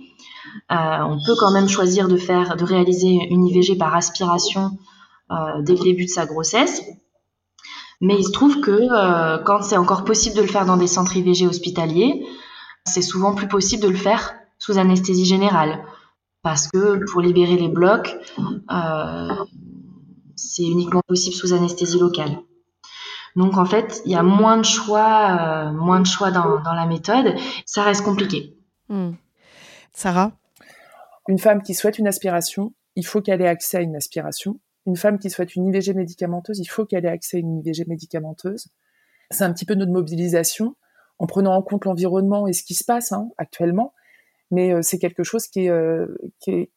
[0.71, 4.77] euh, on peut quand même choisir de faire, de réaliser une IVG par aspiration
[5.31, 6.81] euh, dès le début de sa grossesse.
[8.01, 10.87] Mais il se trouve que euh, quand c'est encore possible de le faire dans des
[10.87, 12.25] centres IVG hospitaliers,
[12.85, 15.83] c'est souvent plus possible de le faire sous anesthésie générale.
[16.41, 18.15] Parce que pour libérer les blocs,
[20.35, 22.39] c'est uniquement possible sous anesthésie locale.
[23.35, 26.73] Donc en fait, il y a moins de choix, euh, moins de choix dans, dans,
[26.73, 27.35] la méthode.
[27.65, 28.57] Ça reste compliqué.
[28.89, 29.11] Hmm.
[29.93, 30.31] Sarah?
[31.27, 34.97] Une femme qui souhaite une aspiration, il faut qu'elle ait accès à une aspiration une
[34.97, 38.67] femme qui souhaite une IVG médicamenteuse, il faut qu'elle ait accès à une IVG médicamenteuse.
[39.31, 40.75] C'est un petit peu notre mobilisation,
[41.19, 43.93] en prenant en compte l'environnement et ce qui se passe hein, actuellement.
[44.51, 46.07] Mais euh, c'est quelque chose qui est, euh,
[46.39, 46.71] qui est,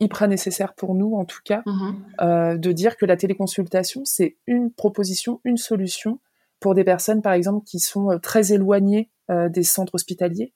[0.00, 1.94] hyper nécessaire pour nous, en tout cas, mm-hmm.
[2.22, 6.18] euh, de dire que la téléconsultation, c'est une proposition, une solution
[6.58, 10.52] pour des personnes, par exemple, qui sont très éloignées des centres hospitaliers.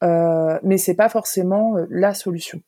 [0.00, 2.62] mais c'est pas forcément la solution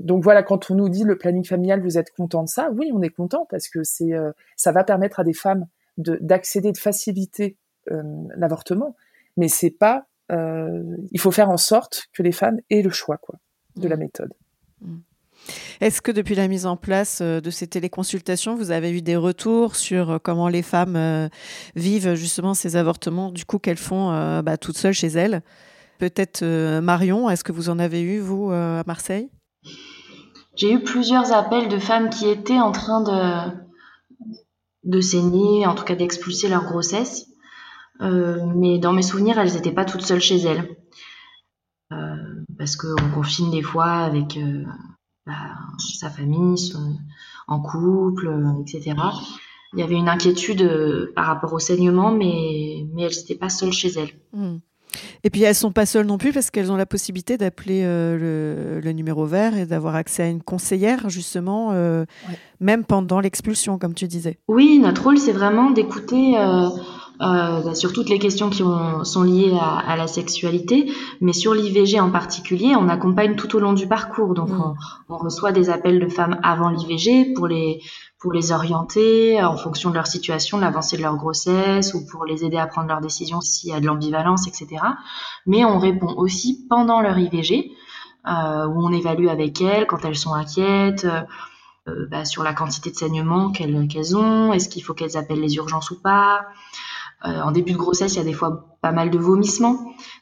[0.00, 2.90] donc voilà, quand on nous dit le planning familial, vous êtes content de ça Oui,
[2.92, 5.66] on est content parce que c'est, euh, ça va permettre à des femmes
[5.98, 7.58] de, d'accéder, de faciliter
[7.90, 8.02] euh,
[8.36, 8.96] l'avortement.
[9.36, 13.18] Mais c'est pas, euh, il faut faire en sorte que les femmes aient le choix
[13.18, 13.36] quoi,
[13.76, 14.00] de la mmh.
[14.00, 14.32] méthode.
[15.80, 19.76] Est-ce que depuis la mise en place de ces téléconsultations, vous avez eu des retours
[19.76, 21.30] sur comment les femmes
[21.76, 25.42] vivent justement ces avortements, du coup qu'elles font bah, toutes seules chez elles?
[25.98, 26.44] Peut-être
[26.80, 29.30] Marion, est-ce que vous en avez eu, vous, à Marseille?
[30.56, 33.50] J'ai eu plusieurs appels de femmes qui étaient en train de,
[34.84, 37.26] de saigner, en tout cas d'expulser leur grossesse.
[38.02, 40.68] Euh, mais dans mes souvenirs, elles n'étaient pas toutes seules chez elles.
[42.60, 44.64] Euh, parce qu'on confine des fois avec euh,
[45.26, 46.72] bah, sa famille,
[47.48, 48.96] en couple, etc.
[49.72, 53.72] Il y avait une inquiétude par rapport au saignement, mais, mais elles n'étaient pas seules
[53.72, 54.10] chez elles.
[54.32, 54.58] Hmm.
[55.24, 58.80] Et puis elles sont pas seules non plus parce qu'elles ont la possibilité d'appeler euh,
[58.82, 62.04] le, numéro vert et d'avoir accès à une conseillère justement, euh,
[62.60, 64.38] même pendant l'expulsion, comme tu disais.
[64.48, 66.68] Oui, notre rôle c'est vraiment d'écouter euh,
[67.20, 68.62] bah, sur toutes les questions qui
[69.04, 73.74] sont liées à, la sexualité, mais sur l'IVG en particulier, on accompagne tout au long
[73.74, 74.34] du parcours.
[74.34, 74.74] Donc mm.
[75.10, 77.82] on, reçoit des appels de femmes avant l'IVG pour les
[78.20, 82.26] pour les orienter en fonction de leur situation, de l'avancée de leur grossesse ou pour
[82.26, 84.82] les aider à prendre leurs décisions s'il y a de l'ambivalence, etc.
[85.46, 87.72] Mais on répond aussi pendant leur IVG,
[88.26, 91.06] euh, où on évalue avec elles quand elles sont inquiètes,
[91.88, 95.56] euh, bah, sur la quantité de saignement qu'elles ont, est-ce qu'il faut qu'elles appellent les
[95.56, 96.42] urgences ou pas.
[97.26, 99.78] Euh, en début de grossesse, il y a des fois pas mal de vomissements.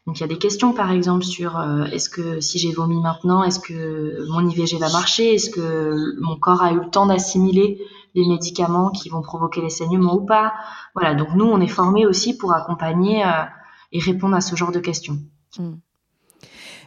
[0.06, 3.00] Donc il y a des questions par exemple sur euh, est-ce que si j'ai vomi
[3.00, 5.34] maintenant, est-ce que mon IVG va marcher?
[5.34, 7.80] Est-ce que mon corps a eu le temps d'assimiler
[8.14, 10.54] les médicaments qui vont provoquer les saignements ou pas?
[10.94, 13.44] Voilà, donc nous on est formés aussi pour accompagner euh,
[13.92, 15.18] et répondre à ce genre de questions.
[15.56, 15.74] Hmm.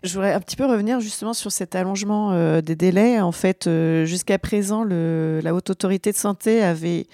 [0.03, 3.21] Je voudrais un petit peu revenir justement sur cet allongement des délais.
[3.21, 3.69] En fait,
[4.03, 7.05] jusqu'à présent, la Haute Autorité de Santé avait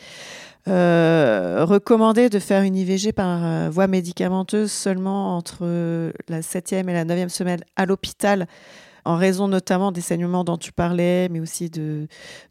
[0.67, 6.93] euh, recommander de faire une IVG par euh, voie médicamenteuse seulement entre la septième et
[6.93, 8.47] la neuvième semaine à l'hôpital,
[9.05, 12.07] en raison notamment des saignements dont tu parlais, mais aussi de,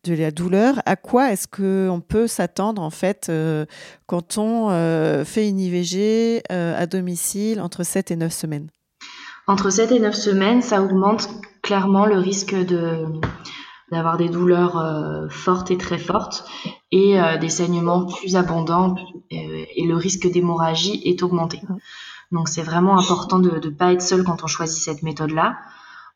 [0.07, 0.81] la douleur.
[0.87, 3.67] À quoi est-ce qu'on peut s'attendre en fait euh,
[4.07, 4.71] quand on
[5.25, 8.69] fait une IVG à domicile entre 7 et 9 semaines?
[9.47, 11.29] Entre 7 et 9 semaines, ça augmente
[11.63, 13.07] clairement le risque de
[13.91, 16.45] d'avoir des douleurs euh, fortes et très fortes
[16.91, 18.95] et euh, des saignements plus abondants
[19.33, 21.61] euh, et le risque d'hémorragie est augmenté.
[22.33, 25.57] Donc c'est vraiment important de ne pas être seul quand on choisit cette méthode-là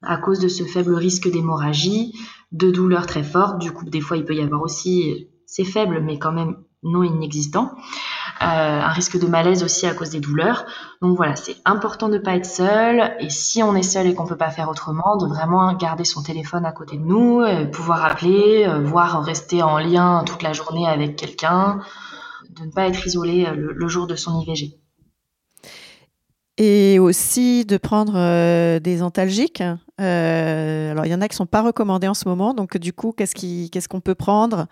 [0.02, 2.14] à cause de ce faible risque d'hémorragie,
[2.52, 3.58] de douleurs très fortes.
[3.58, 7.02] Du coup, des fois, il peut y avoir aussi, c'est faible, mais quand même non
[7.02, 7.74] inexistant,
[8.40, 10.64] un risque de malaise aussi à cause des douleurs.
[11.02, 13.14] Donc voilà, c'est important de ne pas être seul.
[13.20, 16.22] Et si on est seul et qu'on peut pas faire autrement, de vraiment garder son
[16.22, 21.16] téléphone à côté de nous, pouvoir appeler, voire rester en lien toute la journée avec
[21.16, 21.80] quelqu'un,
[22.50, 24.80] de ne pas être isolé le jour de son IVG
[26.60, 29.62] et aussi de prendre euh, des antalgiques.
[29.98, 32.52] Euh, alors, il y en a qui ne sont pas recommandés en ce moment.
[32.52, 34.66] Donc, du coup, qu'est-ce qu'on peut prendre?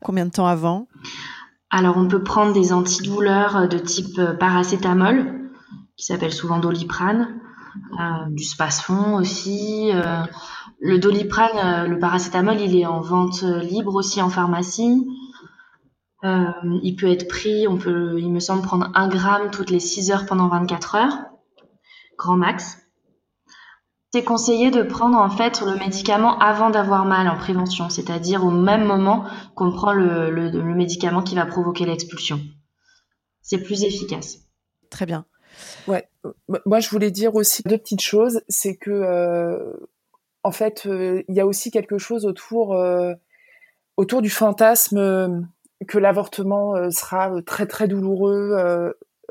[0.00, 0.86] Combien de temps avant?
[1.70, 5.50] Alors, on peut prendre des antidouleurs de type paracétamol,
[5.96, 7.40] qui s'appelle souvent doliprane,
[7.98, 9.90] euh, du spasfon aussi.
[10.80, 15.04] le doliprane, le paracétamol, il est en vente libre aussi en pharmacie.
[16.24, 16.46] Euh,
[16.82, 20.10] il peut être pris, on peut, il me semble, prendre un gramme toutes les 6
[20.10, 21.18] heures pendant 24 heures,
[22.16, 22.78] grand max.
[24.14, 28.52] C'est conseillé de prendre en fait le médicament avant d'avoir mal en prévention, c'est-à-dire au
[28.52, 29.24] même moment
[29.56, 32.40] qu'on prend le, médicament qui va provoquer l'expulsion.
[33.42, 34.38] C'est plus efficace.
[34.88, 35.24] Très bien.
[35.88, 36.08] Ouais,
[36.64, 39.72] moi je voulais dire aussi deux petites choses, c'est que euh,
[40.44, 42.80] en fait euh, il y a aussi quelque chose autour
[43.96, 45.48] autour du fantasme
[45.88, 48.54] que l'avortement euh, sera euh, très très douloureux,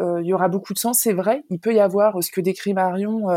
[0.02, 1.46] euh, il y aura beaucoup de sang, c'est vrai.
[1.50, 3.28] Il peut y avoir ce que décrit Marion,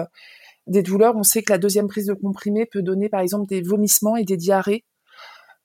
[0.66, 1.16] des douleurs.
[1.16, 4.24] On sait que la deuxième prise de comprimé peut donner par exemple des vomissements et
[4.24, 4.85] des diarrhées,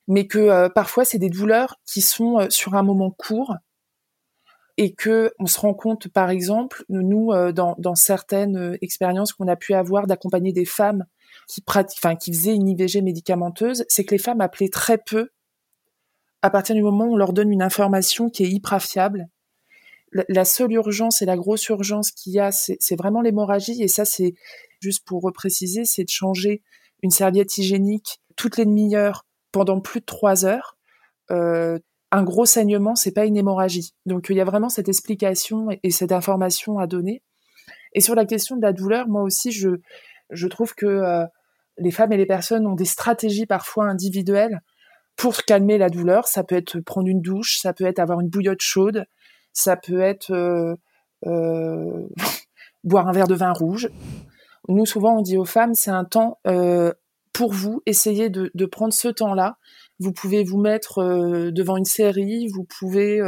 [0.07, 3.55] mais que parfois c'est des douleurs qui sont sur un moment court
[4.77, 9.55] et que on se rend compte, par exemple, nous, dans, dans certaines expériences qu'on a
[9.55, 11.05] pu avoir d'accompagner des femmes
[11.47, 15.29] qui pratiquent, enfin, qui faisaient une IVG médicamenteuse, c'est que les femmes appelaient très peu
[16.41, 19.27] à partir du moment où on leur donne une information qui est hyper fiable.
[20.13, 23.81] La seule urgence et la grosse urgence qu'il y a, c'est vraiment l'hémorragie.
[23.81, 24.33] Et ça, c'est
[24.81, 26.61] juste pour repréciser, c'est de changer
[27.01, 30.77] une serviette hygiénique toutes les demi-heures pendant plus de trois heures.
[31.29, 31.79] Euh,
[32.11, 33.93] un gros saignement, c'est pas une hémorragie.
[34.05, 37.23] Donc il y a vraiment cette explication et, cette information à donner.
[37.93, 39.69] Et sur la question de la douleur, moi aussi, je,
[40.29, 41.25] je trouve que euh,
[41.77, 44.61] les femmes et les personnes ont des stratégies parfois individuelles
[45.15, 46.27] pour calmer la douleur.
[46.27, 49.05] Ça peut être prendre une douche, ça peut être avoir une bouillotte chaude,
[49.53, 50.75] ça peut être euh,
[51.25, 52.07] euh,
[52.83, 53.89] boire un verre de vin rouge.
[54.67, 56.93] Nous, souvent, on dit aux femmes, c'est un temps euh,
[57.33, 59.57] pour vous, essayez de, prendre ce temps-là.
[59.99, 61.03] Vous pouvez vous mettre
[61.51, 63.21] devant une série, vous pouvez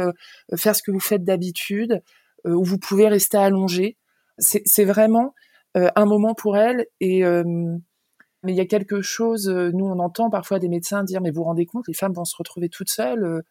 [0.56, 2.02] faire ce que vous faites d'habitude,
[2.44, 3.96] ou vous pouvez rester allongé.
[4.38, 5.34] C'est vraiment
[5.74, 10.58] un moment pour elles et mais il y a quelque chose, nous on entend parfois
[10.58, 13.42] des médecins dire, mais vous vous rendez compte, les femmes vont se retrouver toutes seules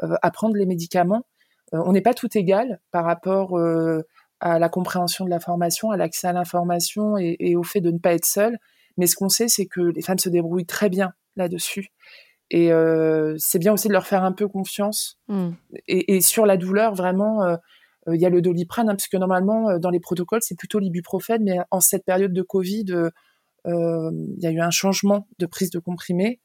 [0.00, 1.24] à prendre les médicaments.
[1.72, 3.58] On n'est pas tout égal par rapport
[4.40, 7.98] à la compréhension de la formation, à l'accès à l'information et, au fait de ne
[7.98, 8.58] pas être seule.
[8.96, 11.88] Mais ce qu'on sait, c'est que les femmes se débrouillent très bien là-dessus.
[12.50, 12.70] Et
[13.38, 15.18] c'est bien aussi de leur faire un peu confiance.
[15.28, 15.50] Mmh.
[15.88, 17.58] Et, sur la douleur, vraiment,
[18.10, 21.44] il y a le doliprane, hein, parce que normalement, dans les protocoles, c'est plutôt l'ibuprofène,
[21.44, 23.10] mais en cette période de Covid,
[23.66, 26.40] euh, il y a eu un changement de prise de comprimés.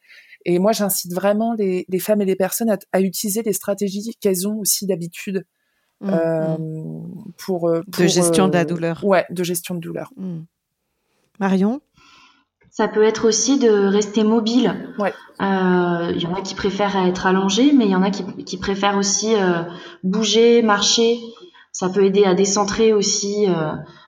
[0.45, 4.60] Et moi, j'incite vraiment les, femmes et les personnes à, utiliser les stratégies qu'elles ont
[4.60, 5.45] aussi d'habitude
[6.01, 7.32] mmh, euh, mmh.
[7.38, 9.03] Pour, euh, de gestion de la douleur.
[9.06, 10.12] Ouais, de gestion de douleur.
[10.17, 10.41] Mmh.
[11.39, 11.82] Marion?
[12.69, 14.73] Ça peut être aussi de rester mobile.
[14.97, 15.13] Ouais.
[15.39, 18.58] Il y en a qui préfèrent être allongés, mais il y en a qui, qui
[18.58, 19.36] préfèrent aussi
[20.03, 21.19] bouger, marcher.
[21.71, 23.45] Ça peut aider à décentrer aussi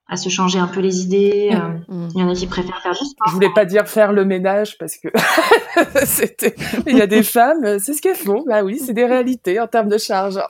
[0.08, 1.50] à se changer un peu les idées.
[1.52, 1.94] Mm.
[1.94, 2.08] Euh.
[2.14, 3.16] Il y en a qui préfèrent faire juste.
[3.28, 5.10] Je voulais pas dire faire le ménage parce que
[6.06, 6.56] c'était.
[6.88, 8.44] Il y a des femmes, c'est ce qu'elles font.
[8.48, 10.40] Bah oui, c'est des réalités en termes de charge.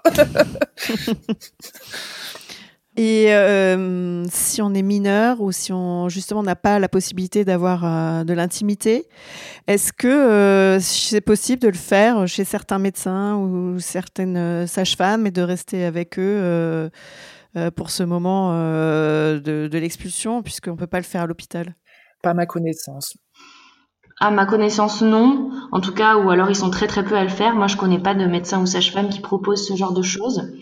[2.98, 7.84] Et euh, si on est mineur ou si on justement n'a pas la possibilité d'avoir
[7.84, 9.10] euh, de l'intimité,
[9.68, 15.42] est-ce que c'est possible de le faire chez certains médecins ou certaines sages-femmes et de
[15.42, 16.90] rester avec eux euh,
[17.76, 21.76] pour ce moment euh, de, l'expulsion, puisqu'on ne peut pas le faire à l'hôpital
[22.22, 23.18] Pas à ma connaissance.
[24.20, 25.52] À ma connaissance, non.
[25.72, 27.56] En tout cas, ou alors ils sont très très peu à le faire.
[27.56, 30.54] Moi, je connais pas de médecin ou sage-femme qui propose ce genre de choses.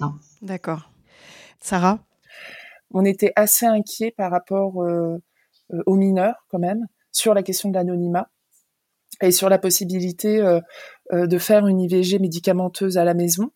[0.00, 0.14] Non.
[0.42, 0.90] D'accord.
[1.60, 2.00] Sarah?
[2.92, 5.18] On était assez inquiets par rapport euh,
[5.86, 8.28] aux mineurs, quand même, sur la question de l'anonymat
[9.20, 10.40] et sur la possibilité
[11.12, 13.50] de faire une IVG médicamenteuse à la maison.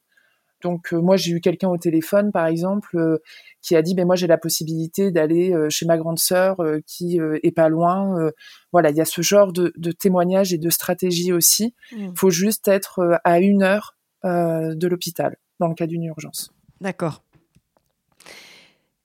[0.63, 3.19] Donc euh, moi j'ai eu quelqu'un au téléphone par exemple euh,
[3.63, 6.57] qui a dit ben moi j'ai la possibilité d'aller euh, chez ma grande sœur
[6.87, 8.31] qui est pas loin.
[8.73, 11.75] voilà il y a ce genre de, de témoignages et de stratégie aussi.
[11.93, 12.17] Il mmh.
[12.17, 16.51] faut juste être à une heure de l'hôpital dans le cas d'une urgence.
[16.81, 17.23] D'accord.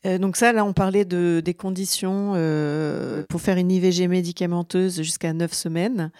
[0.05, 2.33] donc ça, là, on parlait de, des conditions
[3.29, 6.11] pour faire une IVG médicamenteuse jusqu'à 9 semaines.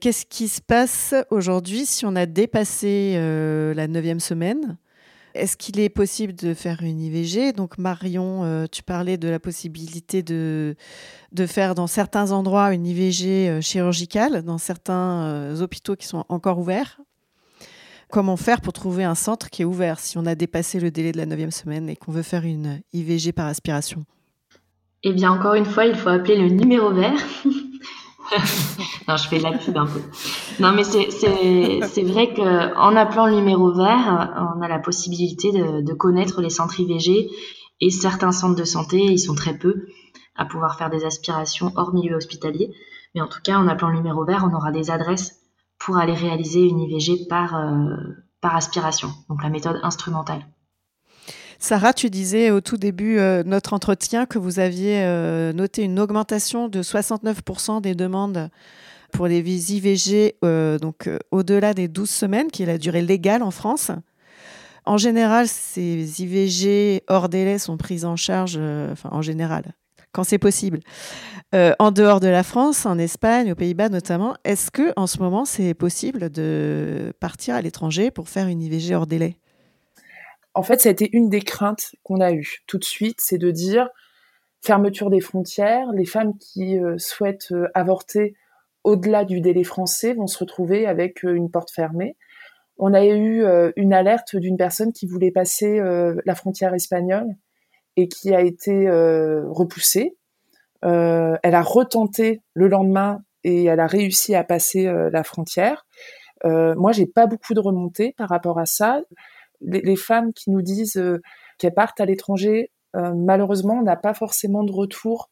[0.00, 4.78] Qu'est-ce qui se passe aujourd'hui si on a dépassé euh, la neuvième semaine?
[5.34, 9.38] Est-ce qu'il est possible de faire une IVG Donc Marion, euh, tu parlais de la
[9.38, 10.74] possibilité de,
[11.32, 16.24] de faire dans certains endroits une IVG euh, chirurgicale, dans certains euh, hôpitaux qui sont
[16.28, 17.00] encore ouverts.
[18.10, 21.12] Comment faire pour trouver un centre qui est ouvert si on a dépassé le délai
[21.12, 24.04] de la neuvième semaine et qu'on veut faire une IVG par aspiration?
[25.04, 27.22] Eh bien, encore une fois, il faut appeler le numéro vert.
[29.08, 30.00] non, je fais la pub un peu.
[30.60, 35.94] Non, mais c'est vrai qu'en appelant le numéro vert, on a la possibilité de, de,
[35.94, 37.28] connaître les centres IVG
[37.80, 39.86] et certains centres de santé, ils sont très peu
[40.36, 42.72] à pouvoir faire des aspirations hors milieu hospitalier.
[43.14, 45.40] Mais en tout cas, en appelant le numéro vert, on aura des adresses
[45.78, 47.96] pour aller réaliser une IVG par, euh,
[48.40, 50.46] par aspiration, donc la méthode instrumentale.
[51.62, 56.00] Sarah, tu disais au tout début euh, notre entretien que vous aviez euh, noté une
[56.00, 58.48] augmentation de 69% des demandes
[59.12, 59.40] pour les
[59.74, 63.90] IVG euh, donc au-delà des 12 semaines, qui est la durée légale en France.
[64.86, 68.58] En général, ces IVG hors délai sont prises en charge,
[68.90, 69.74] enfin en général,
[70.12, 70.80] quand c'est possible,
[71.52, 74.34] en dehors de la France, en Espagne, aux Pays-Bas notamment.
[74.44, 78.94] Est-ce que en ce moment c'est possible de partir à l'étranger pour faire une IVG
[78.94, 79.36] hors délai?
[80.54, 83.38] En fait, ça a été une des craintes qu'on a eues tout de suite, c'est
[83.38, 83.88] de dire
[84.62, 88.34] fermeture des frontières, les femmes qui euh, souhaitent euh, avorter
[88.84, 92.16] au-delà du délai français vont se retrouver avec euh, une porte fermée.
[92.78, 93.44] On a eu
[93.76, 95.82] une alerte d'une personne qui voulait passer
[96.24, 97.26] la frontière espagnole
[97.98, 100.16] et qui a été repoussée.
[100.80, 105.84] elle a retenté le lendemain et elle a réussi à passer la frontière.
[106.42, 109.02] moi, j'ai pas beaucoup de remontées par rapport à ça
[109.60, 111.20] les, femmes qui nous disent euh,
[111.58, 115.30] qu'elles partent à l'étranger, euh, malheureusement, on n'a pas forcément de retour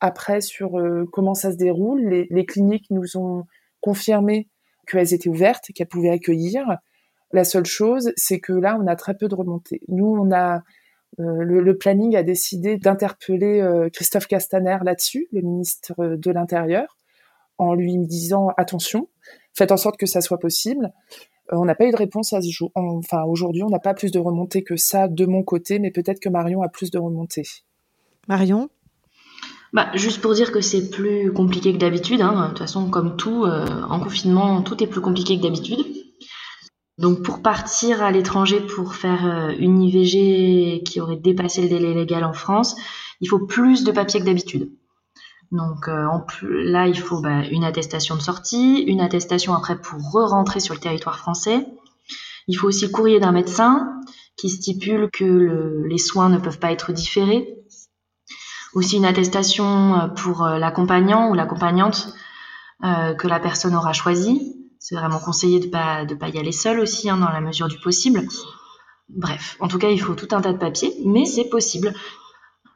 [0.00, 2.26] après sur euh, comment ça se déroule.
[2.30, 3.44] Les, cliniques nous ont
[3.80, 4.48] confirmé
[4.86, 6.64] qu'elles étaient ouvertes, qu'elles pouvaient accueillir.
[7.32, 9.80] La seule chose, c'est que là, on a très peu de remontées.
[9.88, 10.62] Nous, on a
[11.16, 16.96] le, planning a décidé d'interpeller Christophe Castaner là-dessus, le ministre de l'Intérieur,
[17.56, 19.08] en lui disant attention,
[19.54, 20.92] faites en sorte que ça soit possible.
[21.52, 22.70] Euh, on n'a pas eu de réponse à ce jour.
[22.74, 26.20] Enfin, aujourd'hui, on n'a pas plus de remontées que ça de mon côté, mais peut-être
[26.20, 27.48] que Marion a plus de remontées.
[28.28, 28.68] Marion?
[29.72, 32.22] Bah, juste pour dire que c'est plus compliqué que d'habitude.
[32.22, 32.42] Hein.
[32.44, 35.84] De toute façon, comme tout, euh, en confinement, tout est plus compliqué que d'habitude.
[36.96, 41.94] Donc, pour partir à l'étranger pour faire euh, une IVG qui aurait dépassé le délai
[41.94, 42.76] légal en France,
[43.20, 44.70] il faut plus de papiers que d'habitude.
[45.50, 46.06] Donc euh,
[46.42, 50.80] là, il faut bah, une attestation de sortie, une attestation après pour re-rentrer sur le
[50.80, 51.66] territoire français.
[52.48, 54.00] Il faut aussi le courrier d'un médecin
[54.36, 57.54] qui stipule que les soins ne peuvent pas être différés.
[58.74, 62.12] Aussi une attestation euh, pour euh, l'accompagnant ou l'accompagnante
[62.80, 64.54] que la personne aura choisi.
[64.78, 67.76] C'est vraiment conseillé de de pas y aller seul aussi, hein, dans la mesure du
[67.80, 68.22] possible.
[69.08, 71.92] Bref, en tout cas, il faut tout un tas de papiers, mais c'est possible.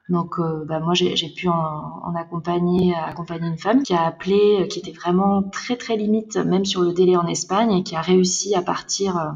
[0.08, 4.66] Donc, euh, bah, moi, j'ai pu en, accompagner, accompagner une femme qui a appelé, euh,
[4.66, 8.00] qui était vraiment très très limite, même sur le délai en Espagne, et qui a
[8.00, 9.30] réussi à partir euh,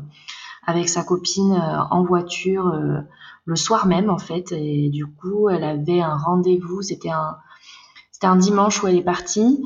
[0.66, 1.52] avec sa copine
[1.92, 2.74] en voiture
[3.44, 4.50] le soir même en fait.
[4.50, 6.82] Et du coup, elle avait un rendez-vous.
[6.82, 7.36] C'était un
[8.10, 9.62] c'était un dimanche où elle est partie.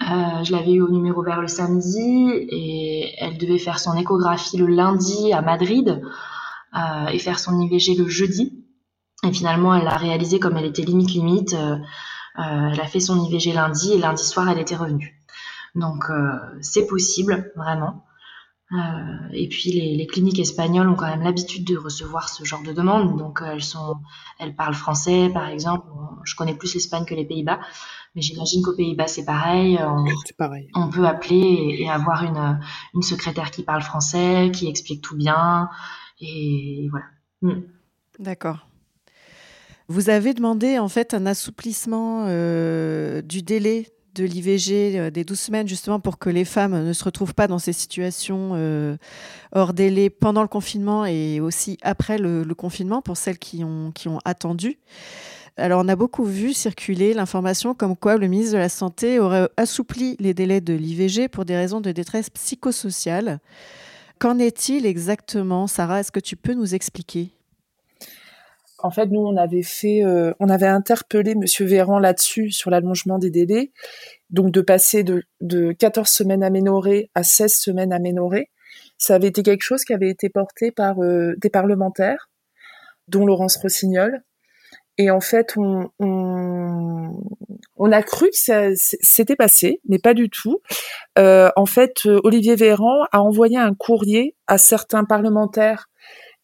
[0.00, 4.66] je l'avais eu au numéro vert le samedi et elle devait faire son échographie le
[4.66, 6.02] lundi à Madrid
[7.12, 8.65] et faire son IVG le jeudi.
[9.24, 11.54] Et finalement, elle l'a réalisé comme elle était limite limite.
[11.54, 11.76] Euh,
[12.38, 15.22] euh, elle a fait son IVG lundi et lundi soir, elle était revenue.
[15.74, 18.04] Donc euh, c'est possible, vraiment.
[19.32, 23.16] et puis les, cliniques espagnoles ont quand même l'habitude de recevoir ce genre de demandes.
[23.16, 23.96] Donc elles sont,
[24.38, 25.86] elles parlent français, par exemple.
[26.24, 27.60] Je connais plus l'Espagne que les Pays-Bas,
[28.14, 29.78] mais j'imagine qu'aux Pays-Bas c'est pareil.
[30.74, 32.60] On, peut appeler et, avoir une,
[32.94, 35.70] une secrétaire qui parle français, qui explique tout bien,
[36.20, 37.06] et voilà.
[37.42, 37.62] Mm.
[38.18, 38.66] D'accord.
[39.88, 45.38] Vous avez demandé en fait un assouplissement euh, du délai de l'IVG euh, des 12
[45.38, 48.96] semaines, justement pour que les femmes ne se retrouvent pas dans ces situations euh,
[49.52, 54.08] hors délai pendant le confinement et aussi après le, confinement pour celles qui ont, qui
[54.08, 54.78] ont attendu.
[55.56, 59.48] Alors, on a beaucoup vu circuler l'information comme quoi le ministre de la Santé aurait
[59.56, 63.38] assoupli les délais de l'IVG pour des raisons de détresse psychosociale.
[64.18, 67.35] Qu'en est-il exactement, Sarah Est-ce que tu peux nous expliquer?
[68.78, 73.18] En fait, nous, on avait fait, euh, on avait interpellé Monsieur Véran là-dessus sur l'allongement
[73.18, 73.72] des délais,
[74.30, 78.50] donc de passer de, de 14 semaines aménorées à 16 semaines aménorées.
[78.98, 82.28] Ça avait été quelque chose qui avait été porté par euh, des parlementaires,
[83.08, 84.22] dont Laurence Rossignol.
[84.98, 85.90] Et en fait, on
[87.92, 90.62] a cru que ça s'était passé, mais pas du tout.
[91.18, 95.90] Euh, en fait, Olivier Véran a envoyé un courrier à certains parlementaires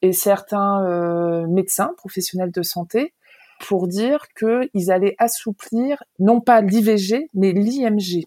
[0.02, 3.14] et certains euh, médecins professionnels de santé
[3.60, 8.26] pour dire qu'ils allaient assouplir non pas l'IVG, mais l'IMG.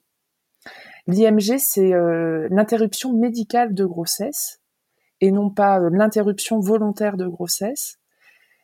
[1.08, 4.62] L'IMG, c'est euh, l'interruption médicale de grossesse
[5.20, 7.98] et non pas euh, l'interruption volontaire de grossesse.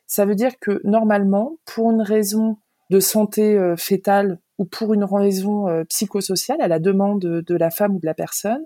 [0.08, 2.58] Ça veut dire que normalement, pour une raison
[2.90, 8.00] de santé fétale ou pour une raison psychosociale, à la demande de la femme ou
[8.02, 8.66] de la personne,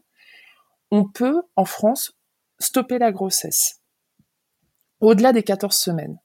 [0.90, 2.14] on peut en France
[2.60, 3.84] stopper la grossesse
[5.02, 6.20] au-delà des 14 semaines.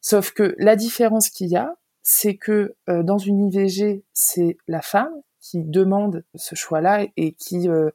[0.00, 4.82] Sauf que la différence qu'il y a, c'est que euh, dans une IVG, c'est la
[4.82, 7.90] femme qui demande ce choix-là et qui euh,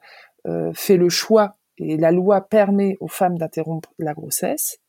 [0.47, 4.79] euh, fait le choix, et la loi permet aux femmes d'interrompre la grossesse.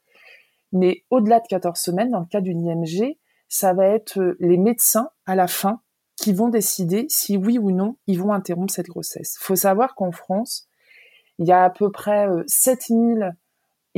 [0.72, 3.18] Mais au-delà de 14 semaines, dans le cas d'une IMG,
[3.48, 5.80] ça va être les médecins à la fin
[6.16, 9.36] qui vont décider si oui ou non ils vont interrompre cette grossesse.
[9.40, 10.68] Il faut savoir qu'en France,
[11.38, 13.34] il y a à peu près 7000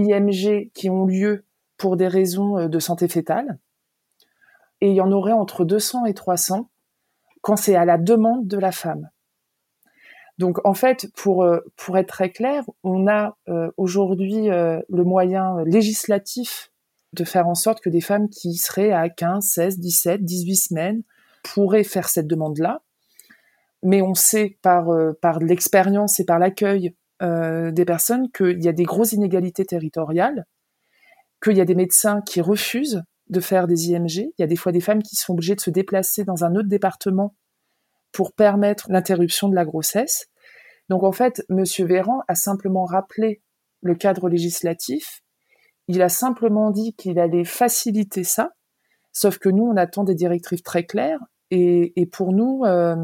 [0.07, 1.45] IMG qui ont lieu
[1.81, 3.59] pour des raisons euh, de santé fétale.
[4.81, 6.71] Et il y en aurait entre 200 et 300
[7.43, 9.11] quand c'est à la demande de la femme.
[10.39, 15.63] Donc en fait, pour, euh, pour être très clair, on a euh, aujourd'hui le moyen
[15.65, 16.71] législatif
[17.13, 21.03] de faire en sorte que des femmes qui seraient à 15, 16, 17, 18 semaines
[21.43, 22.83] pourraient faire cette demande-là.
[23.83, 24.89] Mais on sait par,
[25.21, 30.47] par l'expérience et par l'accueil des personnes qu'il y a des grosses inégalités territoriales
[31.43, 34.17] qu'il y a des médecins qui refusent de faire des IMG.
[34.17, 36.55] Il y a des fois des femmes qui sont obligées de se déplacer dans un
[36.55, 37.35] autre département
[38.13, 40.27] pour permettre l'interruption de la grossesse.
[40.89, 43.41] Donc en fait, Monsieur Véran a simplement rappelé
[43.83, 45.23] le cadre législatif.
[45.87, 48.51] Il a simplement dit qu'il allait faciliter ça,
[49.13, 51.21] sauf que nous, on attend des directives très claires.
[51.53, 52.95] Et, pour nous, euh,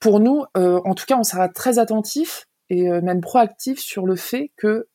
[0.00, 4.06] pour nous, euh, en tout cas, on sera très attentif et euh, même proactif sur
[4.06, 4.88] le fait que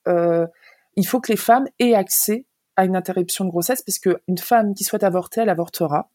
[0.97, 2.45] il faut que les femmes aient accès
[2.75, 6.09] à une interruption de grossesse, parce qu'une femme qui souhaite avorter, elle avortera.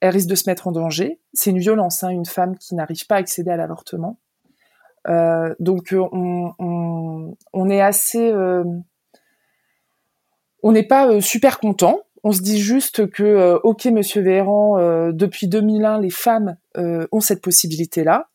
[0.00, 1.20] Elle risque de se mettre en danger.
[1.32, 4.18] C'est une violence, hein, une femme qui n'arrive pas à accéder à l'avortement.
[5.08, 8.64] Euh, donc euh, on, est assez, euh,
[10.62, 12.00] on n'est pas super content.
[12.24, 14.78] On se dit juste que, ok, Monsieur Véran,
[15.12, 18.28] depuis 2001, les femmes ont cette possibilité-là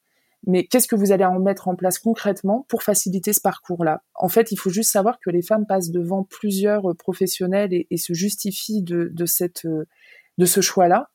[0.47, 4.03] mais qu'est-ce que vous allez en mettre en place concrètement pour faciliter ce parcours-là?
[4.15, 7.97] En fait, il faut juste savoir que les femmes passent devant plusieurs euh, professionnels et,
[7.97, 9.85] se justifient de, cette, euh,
[10.39, 11.09] de ce choix-là.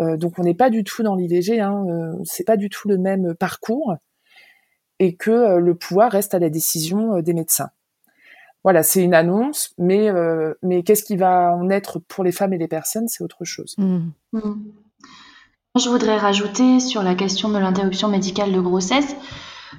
[0.00, 1.84] Euh, donc, on n'est pas du tout dans l'IVG, hein,
[2.24, 3.96] c'est pas du tout le même parcours,
[5.00, 7.70] et que le pouvoir reste à la décision des médecins.
[8.62, 10.08] Voilà, c'est une annonce, mais,
[10.62, 13.74] mais qu'est-ce qui va en être pour les femmes et les personnes, c'est autre chose.
[13.76, 14.12] Mmh.
[14.32, 14.52] Mmh.
[15.80, 19.16] Je voudrais rajouter sur la question de l'interruption médicale de grossesse.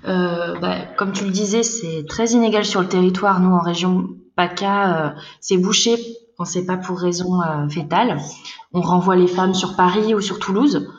[0.07, 3.39] Euh, bah, comme tu le disais, c'est très inégal sur le territoire.
[3.39, 5.95] Nous, en région PACA, euh, c'est bouché
[6.35, 8.17] quand c'est pas pour raison euh, fétale.
[8.73, 10.89] On renvoie les femmes sur Paris ou sur Toulouse.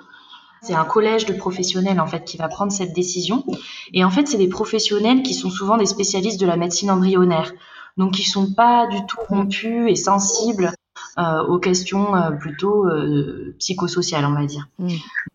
[0.62, 3.45] C'est un collège de professionnels en fait qui va prendre cette décision.
[3.92, 7.53] Et en fait, c'est des professionnels qui sont souvent des spécialistes de la médecine embryonnaire,
[7.97, 10.72] donc qui sont pas du tout rompus et sensibles
[11.17, 14.69] aux questions euh, plutôt euh, psychosociales, on va dire.
[14.79, 14.89] Mm.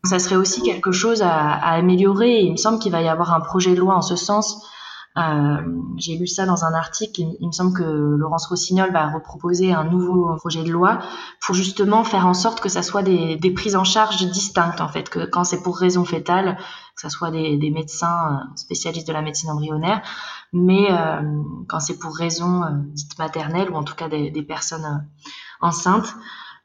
[0.03, 2.41] Ça serait aussi quelque chose à, à améliorer.
[2.41, 4.65] il me semble qu'il va y avoir un projet de loi en ce sens.
[5.17, 5.57] Euh,
[5.97, 7.21] J'ai lu ça dans un article.
[7.39, 10.99] Il, me semble que Laurence Rossignol va reproposer un nouveau projet de loi
[11.41, 14.87] pour justement faire en sorte que ça soit des, des prises en charge distinctes, en
[14.87, 16.57] fait, que quand c'est pour raison fétale,
[16.95, 20.01] que ça soit des, des, médecins spécialistes de la médecine embryonnaire,
[20.53, 21.21] mais euh,
[21.67, 25.05] quand c'est pour raison euh, dite maternelle ou en tout cas des, des personnes
[25.61, 26.15] enceinte,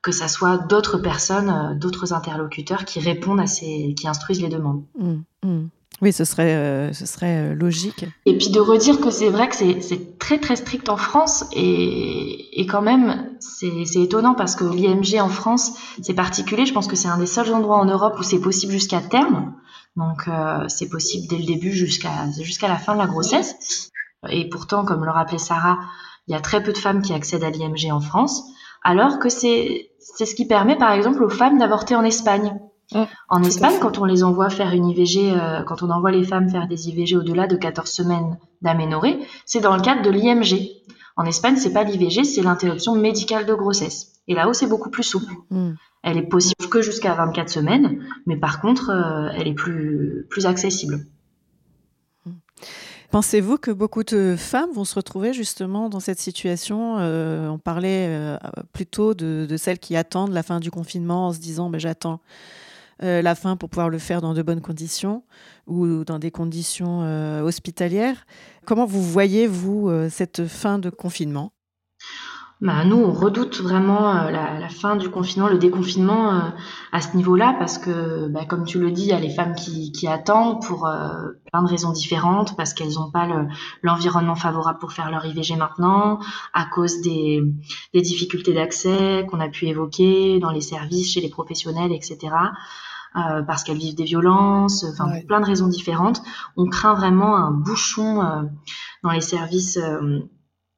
[0.04, 4.50] que ça soit d'autres personnes, euh, d'autres interlocuteurs qui répondent à ces, qui instruisent les
[4.50, 4.84] demandes.
[4.98, 5.68] Mmh, mmh.
[6.02, 8.04] Oui, ce serait, euh, ce serait euh, logique.
[8.26, 12.60] Et puis de redire que c'est vrai que c'est très très strict en France et,
[12.60, 15.72] et quand même c'est étonnant parce que l'IMG en France
[16.02, 16.66] c'est particulier.
[16.66, 19.54] Je pense que c'est un des seuls endroits en Europe où c'est possible jusqu'à terme.
[19.96, 20.28] Donc
[20.66, 23.90] c'est possible dès le début jusqu'à jusqu'à la fin de la grossesse.
[24.28, 25.78] Et pourtant, comme le rappelait Sarah,
[26.26, 28.42] il y a très peu de femmes qui accèdent à l'IMG en France
[28.84, 32.60] alors que c'est c'est ce qui permet par exemple aux femmes d'avorter en Espagne.
[32.92, 36.22] Mmh, en Espagne, quand on les envoie faire une IVG, euh, quand on envoie les
[36.22, 40.70] femmes faire des IVG au-delà de 14 semaines d'aménorrhée, c'est dans le cadre de l'IMG.
[41.16, 44.12] En Espagne, c'est pas l'IVG, c'est l'interruption médicale de grossesse.
[44.28, 45.32] Et là-haut, c'est beaucoup plus souple.
[45.50, 45.72] Mmh.
[46.02, 50.44] Elle est possible que jusqu'à 24 semaines, mais par contre, euh, elle est plus, plus
[50.44, 51.06] accessible.
[53.14, 58.08] Pensez-vous que beaucoup de femmes vont se retrouver justement dans cette situation euh, On parlait
[58.08, 58.36] euh,
[58.72, 62.18] plutôt de, celles qui attendent la fin du confinement en se disant ben, j'attends
[62.98, 65.22] la fin pour pouvoir le faire dans de bonnes conditions
[65.68, 67.02] ou dans des conditions
[67.44, 68.26] hospitalières.
[68.64, 71.53] Comment vous voyez, vous, cette fin de confinement?
[72.60, 76.40] Bah, nous, on redoute vraiment euh, la, fin du confinement, le déconfinement euh,
[76.92, 79.54] à ce niveau-là, parce que, bah, comme tu le dis, il y a les femmes
[79.54, 83.28] qui, attendent pour euh, plein de raisons différentes, parce qu'elles n'ont pas
[83.82, 86.20] l'environnement favorable pour faire leur IVG maintenant,
[86.52, 87.42] à cause des,
[87.92, 92.34] difficultés d'accès qu'on a pu évoquer dans les services, chez les professionnels, etc.
[93.14, 96.22] parce qu'elles vivent des violences, enfin plein de raisons différentes.
[96.56, 98.22] On craint vraiment un bouchon
[99.02, 99.78] dans les services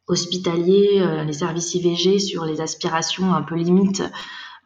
[0.07, 4.03] hospitaliers, euh, les services IVG sur les aspirations un peu limites,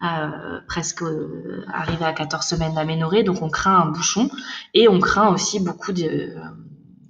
[0.03, 3.23] euh, presque euh, arrivé à 14 semaines d'aménorrhée.
[3.23, 4.31] Donc on craint un bouchon
[4.75, 6.35] et on craint aussi beaucoup de,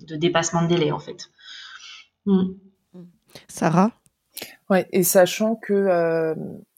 [0.07, 1.31] de dépassement de délai en fait.
[2.27, 2.53] Mm.
[3.49, 3.93] Sarah?
[4.69, 6.35] Ouais, et sachant que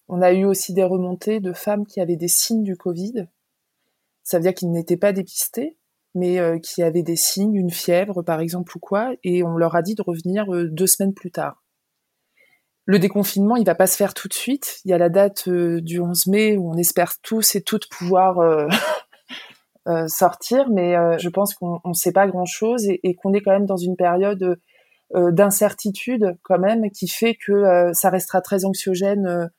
[0.08, 3.28] on a eu aussi des remontées de femmes qui avaient des signes du Covid,
[4.22, 5.78] ça veut dire qu'ils n'étaient pas dépistés
[6.14, 9.74] mais euh, qui avaient des signes, une fièvre par exemple ou quoi, et on leur
[9.74, 11.62] a dit de revenir euh, deux semaines plus tard.
[12.84, 14.80] Le déconfinement, il va pas se faire tout de suite.
[14.84, 17.88] Il y a la date euh, du 11 mai où on espère tous et toutes
[17.88, 18.38] pouvoir
[20.08, 23.66] sortir, mais je pense qu'on ne sait pas grand-chose et, et qu'on est quand même
[23.66, 24.58] dans une période
[25.12, 29.50] d'incertitude quand même qui fait que ça restera très anxiogène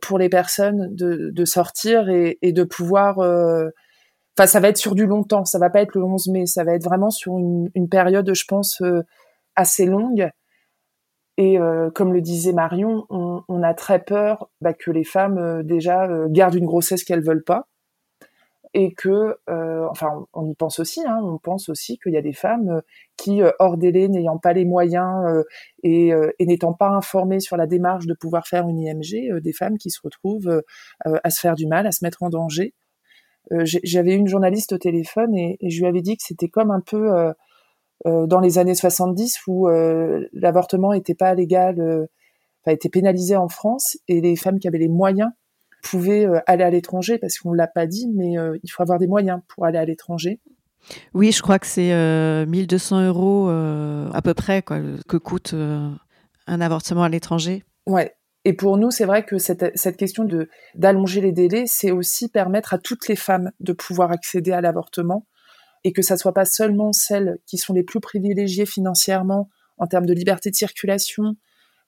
[0.00, 3.18] pour les personnes de, sortir et, de pouvoir
[4.36, 5.44] Enfin, ça va être sur du longtemps.
[5.44, 6.46] Ça va pas être le 11 mai.
[6.46, 9.02] Ça va être vraiment sur une, une période, je pense, euh,
[9.56, 10.28] assez longue.
[11.36, 15.38] Et euh, comme le disait Marion, on, on a très peur bah, que les femmes
[15.38, 17.66] euh, déjà gardent une grossesse qu'elles veulent pas,
[18.76, 19.36] et que,
[19.88, 21.00] enfin, on, y pense aussi.
[21.06, 22.82] Hein, on pense aussi qu'il y a des femmes
[23.16, 25.44] qui, hors délai, n'ayant pas les moyens
[25.84, 29.78] et, et n'étant pas informées sur la démarche de pouvoir faire une IMG, des femmes
[29.78, 30.60] qui se retrouvent
[31.04, 32.83] à se faire du mal, à se mettre en danger euh,
[33.50, 37.12] j'avais une journaliste au téléphone et, je lui avais dit que c'était comme un peu
[37.12, 37.32] euh,
[38.06, 39.68] euh, dans les années 70 où
[40.32, 41.80] l'avortement n'était pas légal,
[42.62, 45.30] enfin était pénalisé en France et les femmes qui avaient les moyens
[45.82, 49.40] pouvaient aller à l'étranger parce qu'on l'a pas dit, mais il faut avoir des moyens
[49.48, 50.40] pour aller à l'étranger.
[51.14, 54.78] Oui, je crois que c'est 1200 euros à peu près quoi,
[55.08, 57.64] que coûte un avortement à l'étranger.
[57.86, 58.14] Ouais,
[58.44, 62.28] et pour nous, c'est vrai que cette, cette question de d'allonger les délais, c'est aussi
[62.28, 65.26] permettre à toutes les femmes de pouvoir accéder à l'avortement
[65.82, 70.06] et que ça soit pas seulement celles qui sont les plus privilégiées financièrement en termes
[70.06, 71.36] de liberté de circulation,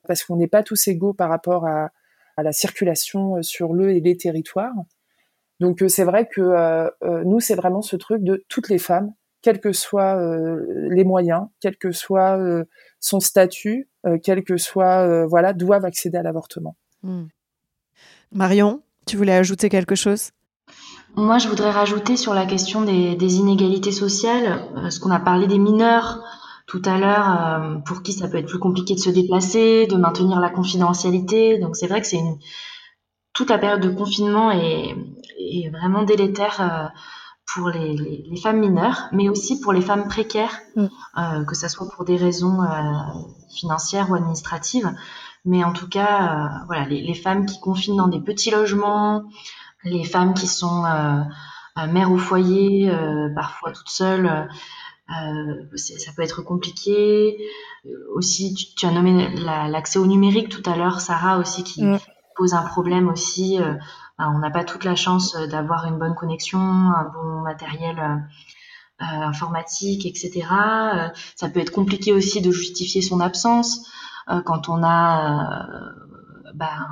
[0.07, 1.91] parce qu'on n'est pas tous égaux par rapport à,
[2.37, 4.75] à, la circulation euh, sur le et les territoires.
[5.61, 6.91] Donc euh, c'est vrai que euh,
[7.25, 10.21] nous, c'est vraiment ce truc de toutes les femmes, quels que soient
[10.91, 12.37] les moyens, quel que soit
[12.99, 16.77] son statut, euh, quel que soit, euh, voilà, doivent accéder à l'avortement.
[17.03, 17.25] Hmm.
[18.33, 20.31] Marion, tu voulais ajouter quelque chose?
[21.15, 25.47] Moi, je voudrais rajouter sur la question des, inégalités sociales, euh, ce qu'on a parlé
[25.47, 26.23] des mineurs
[26.67, 30.41] tout à l'heure, pour qui ça peut être plus compliqué de se déplacer, de maintenir
[30.41, 31.59] la confidentialité.
[31.59, 32.39] Donc c'est vrai que c'est une
[33.33, 34.97] toute la période de confinement est,
[35.39, 36.93] est vraiment délétère
[37.47, 40.87] pour les, les, femmes mineures, mais aussi pour les femmes précaires, mm.
[41.19, 42.93] euh, que ce soit pour des raisons euh,
[43.55, 44.93] financières ou administratives.
[45.45, 49.25] Mais en tout cas, euh, voilà, les, les, femmes qui confinent dans des petits logements,
[49.85, 50.83] les femmes qui sont
[51.77, 52.91] mères au foyer,
[53.37, 54.49] parfois toutes seules,
[55.09, 57.39] ça peut être compliqué.
[58.17, 61.99] Aussi, tu, tu as nommé l'accès au numérique tout à l'heure, Sarah aussi, qui mm.
[62.35, 63.61] pose un problème aussi
[64.19, 68.17] on n'a pas toute la chance euh, d'avoir une bonne connexion, un bon matériel euh,
[69.03, 70.49] euh, informatique, etc.
[71.35, 73.87] ça peut être compliqué aussi de justifier son absence
[74.47, 75.69] quand on a
[76.55, 76.89] bah,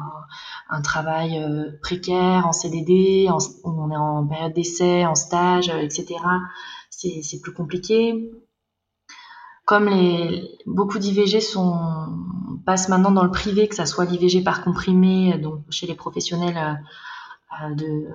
[0.69, 1.43] un, travail
[1.83, 3.29] précaire en CDD,
[3.65, 6.21] on est en période d'essai, en stage, etc.
[6.91, 8.31] C'est plus compliqué.
[9.65, 9.91] Comme
[10.67, 11.75] beaucoup d'IVG sont
[12.67, 16.79] passent maintenant dans le privé, que ça soit l'IVG par comprimé, donc chez les professionnels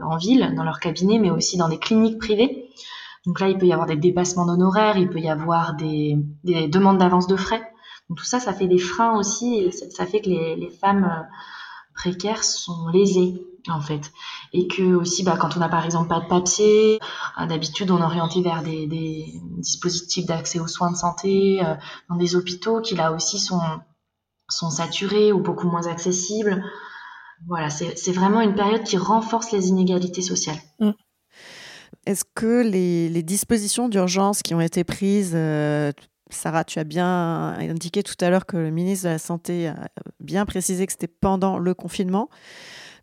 [0.03, 2.69] en ville, dans leur cabinet, mais aussi dans des cliniques privées.
[3.25, 6.67] Donc là, il peut y avoir des dépassements d'honoraires, il peut y avoir des, des
[6.67, 7.61] demandes d'avance de frais.
[8.09, 11.23] Donc tout ça, ça fait des freins aussi, ça, fait que les, femmes euh,
[11.93, 14.11] précaires sont lésées en fait.
[14.53, 16.99] Et que aussi, bah, quand on n'a par exemple pas de papier,
[17.39, 18.87] euh, d'habitude on est orienté vers des,
[19.57, 21.61] dispositifs d'accès aux soins de santé
[22.09, 26.63] dans des hôpitaux qui là aussi sont saturés ou beaucoup moins accessibles.
[27.47, 30.57] Voilà, c'est vraiment une période qui renforce les inégalités sociales.
[30.79, 30.91] Mm.
[32.05, 35.91] Est-ce que les, dispositions d'urgence qui ont été prises, euh,
[36.29, 39.89] Sarah, tu as bien indiqué tout à l'heure que le ministre de la Santé a
[40.19, 42.29] bien précisé que c'était pendant le confinement.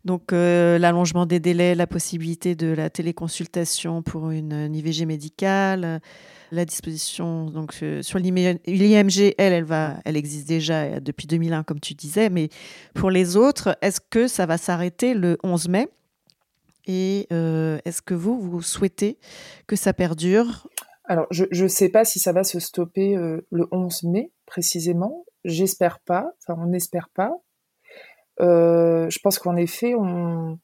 [0.05, 5.99] Donc l'allongement des délais, la possibilité de la téléconsultation pour une, IVG médicale,
[6.51, 11.93] la disposition donc sur l'IMG, elle, elle va, elle existe déjà depuis 2001 comme tu
[11.93, 12.49] disais, mais
[12.93, 15.87] pour les autres, est-ce que ça va s'arrêter le 11 mai?
[16.85, 19.17] Et est-ce que vous, vous souhaitez
[19.67, 20.67] que ça perdure?
[21.03, 25.25] Alors, je ne sais pas si ça va se stopper le 11 mai précisément.
[25.43, 26.31] J'espère pas.
[26.41, 27.31] Enfin, on n'espère pas.
[28.39, 30.59] Euh, je pense qu'en effet, on,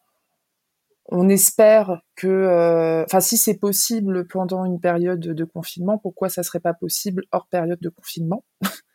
[1.15, 6.41] on espère que, euh, enfin, si c'est possible pendant une période de confinement, pourquoi ça
[6.41, 8.43] serait pas possible hors période de confinement?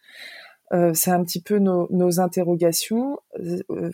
[0.75, 3.19] Euh, C'est un petit peu nos, interrogations.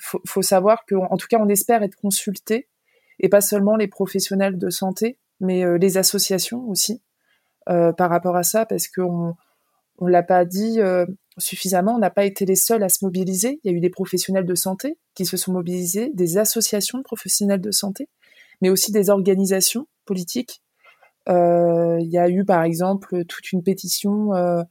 [0.00, 2.68] Faut, faut savoir que, en tout cas, on espère être consulté
[3.20, 7.00] et pas seulement les professionnels de santé, mais les associations aussi
[7.64, 9.36] par rapport à ça, parce qu'on
[9.98, 10.80] on l'a pas dit,
[11.38, 11.94] suffisamment.
[11.94, 13.60] On n'a pas été les seuls à se mobiliser.
[13.62, 17.02] Il y a eu des professionnels de santé qui se sont mobilisés, des associations de
[17.02, 18.08] professionnels de santé,
[18.60, 20.62] mais aussi des organisations politiques.
[21.28, 24.62] Euh, il y a eu par exemple toute une pétition euh,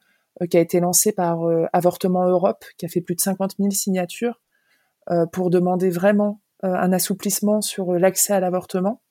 [0.49, 3.71] qui a été lancée par euh, Avortement Europe, qui a fait plus de 50 000
[3.71, 4.39] signatures
[5.33, 9.01] pour demander vraiment un assouplissement sur l'accès à l'avortement.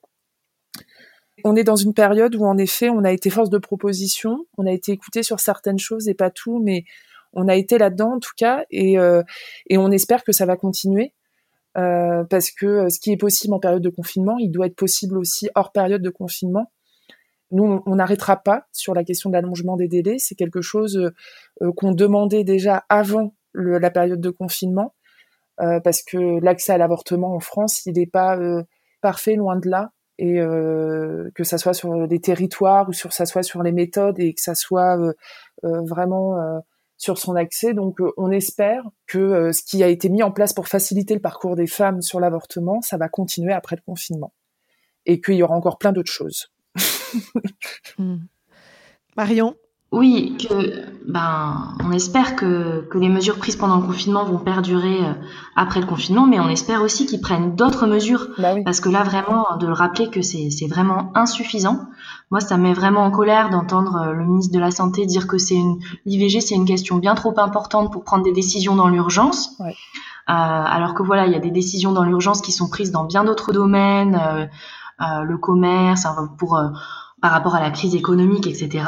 [1.45, 4.67] On est dans une période où en effet on a été force de proposition, on
[4.67, 6.85] a été écouté sur certaines choses et pas tout, mais
[7.33, 9.23] on a été là-dedans en tout cas et, euh,
[9.69, 11.13] et on espère que ça va continuer
[11.79, 14.77] euh, parce que euh, ce qui est possible en période de confinement, il doit être
[14.77, 16.71] possible aussi hors période de confinement.
[17.51, 20.17] Nous, on n'arrêtera pas sur la question de l'allongement des délais.
[20.19, 21.13] C'est quelque chose
[21.77, 24.95] qu'on demandait déjà avant la période de confinement,
[25.59, 28.39] parce que l'accès à l'avortement en France, il n'est pas
[29.03, 29.91] parfait, loin de là.
[30.19, 30.37] Et
[31.35, 34.41] que ça soit sur les territoires ou sur ça soit sur les méthodes et que
[34.41, 34.97] ça soit
[35.63, 36.63] vraiment
[37.03, 37.75] sur son accès.
[37.75, 41.15] Donc euh, on espère que euh, ce qui a été mis en place pour faciliter
[41.15, 44.33] le parcours des femmes sur l'avortement, ça va continuer après le confinement.
[45.05, 46.51] Et qu'il y aura encore plein d'autres choses.
[47.99, 48.21] Hmm.
[49.19, 49.55] Marion?
[49.93, 55.05] Oui, que ben on espère que, que les mesures prises pendant le confinement vont perdurer
[55.05, 55.13] euh,
[55.55, 58.29] après le confinement, mais on espère aussi qu'ils prennent d'autres mesures.
[58.39, 61.81] Bah Parce que là, vraiment, de le rappeler que c'est vraiment insuffisant.
[62.31, 65.27] Moi, ça me met vraiment en colère d'entendre euh, le ministre de la Santé dire
[65.27, 68.89] que c'est une l'IVG, c'est une question bien trop importante pour prendre des décisions dans
[68.89, 69.57] l'urgence.
[69.61, 69.75] Ouais.
[70.31, 73.05] Euh, alors que voilà, il y a des décisions dans l'urgence qui sont prises dans
[73.05, 74.47] bien d'autres domaines, euh,
[75.03, 76.07] euh le commerce,
[76.39, 76.59] pour
[77.23, 78.85] par rapport à la crise économique, etc.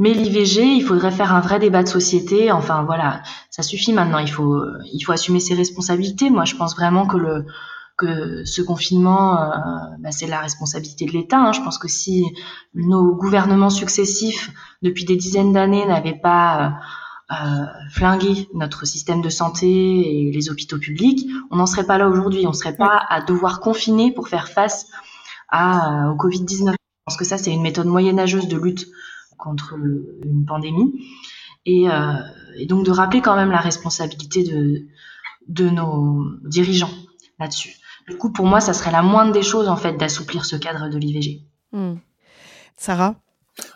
[0.00, 2.50] Mais l'IVG, il faudrait faire un vrai débat de société.
[2.50, 4.18] Enfin voilà, ça suffit maintenant.
[4.18, 4.60] Il faut,
[4.92, 6.28] il faut assumer ses responsabilités.
[6.28, 7.46] Moi, je pense vraiment que le
[7.96, 9.48] que ce confinement, euh,
[10.00, 11.38] bah, c'est la responsabilité de l'État.
[11.38, 11.52] Hein.
[11.52, 12.26] Je pense que si
[12.74, 14.50] nos gouvernements successifs,
[14.82, 16.76] depuis des dizaines d'années, n'avaient pas
[17.30, 21.96] euh, euh flingué notre système de santé et les hôpitaux publics, on n'en serait pas
[21.96, 22.46] là aujourd'hui.
[22.46, 24.86] On serait pas à devoir confiner pour faire face
[25.48, 26.74] à, au Covid-19.
[27.06, 28.88] Je pense que ça, c'est une méthode moyenâgeuse de lutte
[29.38, 30.92] contre une pandémie.
[31.64, 32.14] Et, euh,
[32.56, 34.86] et, donc de rappeler quand même la responsabilité de,
[35.46, 36.90] de nos dirigeants
[37.38, 37.76] là-dessus.
[38.08, 40.88] Du coup, pour moi, ça serait la moindre des choses, en fait, d'assouplir ce cadre
[40.88, 41.42] de l'IVG.
[41.70, 41.94] Hmm.
[42.76, 43.14] Sarah?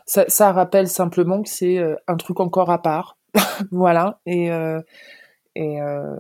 [0.06, 3.16] Ça, ça, rappelle simplement que c'est euh, un truc encore à part.
[3.70, 4.18] voilà.
[4.26, 4.80] Et, euh,
[5.54, 6.16] et, euh,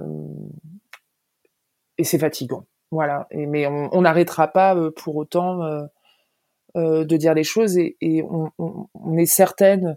[1.98, 2.66] et c'est fatigant.
[2.92, 3.26] Voilà.
[3.32, 5.60] Et, mais on n'arrêtera pas pour autant
[6.74, 9.96] de dire les choses et, on, est certaine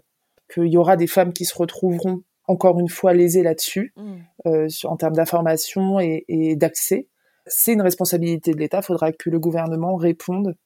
[0.52, 4.14] qu'il y aura des femmes qui se retrouveront encore une fois lésées là-dessus, mm.
[4.46, 7.08] euh, en termes d'information et, d'accès.
[7.46, 8.80] C'est une responsabilité de l'État.
[8.80, 10.56] Il faudra que le gouvernement réponde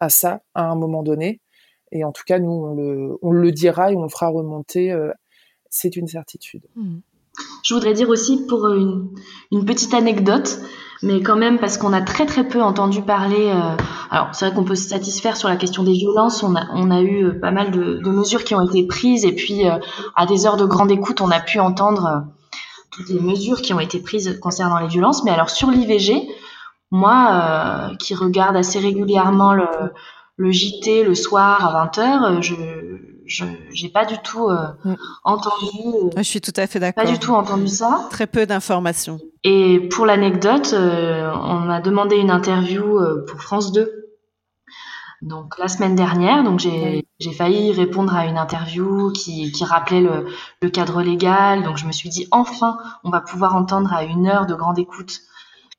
[0.00, 1.40] à ça à un moment donné.
[1.90, 4.92] Et en tout cas, nous, on le, dira et on le fera remonter.
[4.92, 5.12] Euh,
[5.68, 6.66] c'est une certitude.
[6.74, 6.98] Mm.
[7.62, 9.10] Je voudrais dire aussi pour une,
[9.64, 10.58] petite anecdote,
[11.02, 13.48] mais quand même parce qu'on a très très peu entendu parler.
[13.48, 13.76] Euh,
[14.10, 16.42] alors c'est vrai qu'on peut se satisfaire sur la question des violences.
[16.42, 16.54] On
[16.90, 19.78] a, eu euh, pas mal de, de mesures qui ont été prises et puis euh,
[20.16, 22.24] à des heures de grande écoute, on a pu entendre
[22.90, 25.24] toutes les mesures qui ont été prises concernant les violences.
[25.24, 26.28] Mais alors sur l'IVG,
[26.90, 29.66] moi qui regarde assez régulièrement le,
[30.36, 32.54] le JT le soir à 20h, je
[33.32, 34.94] je j'ai pas du tout euh, mm.
[35.24, 35.66] entendu.
[35.86, 37.04] Euh, je suis tout à fait d'accord.
[37.04, 38.06] Pas du tout entendu ça.
[38.10, 39.18] Très peu d'informations.
[39.44, 43.90] Et pour l'anecdote, euh, on m'a demandé une interview pour France 2.
[45.22, 50.26] Donc la semaine dernière, donc j'ai failli répondre à une interview qui, qui rappelait le,
[50.60, 51.62] le, cadre légal.
[51.62, 54.80] Donc je me suis dit enfin, on va pouvoir entendre à une heure de grande
[54.80, 55.20] écoute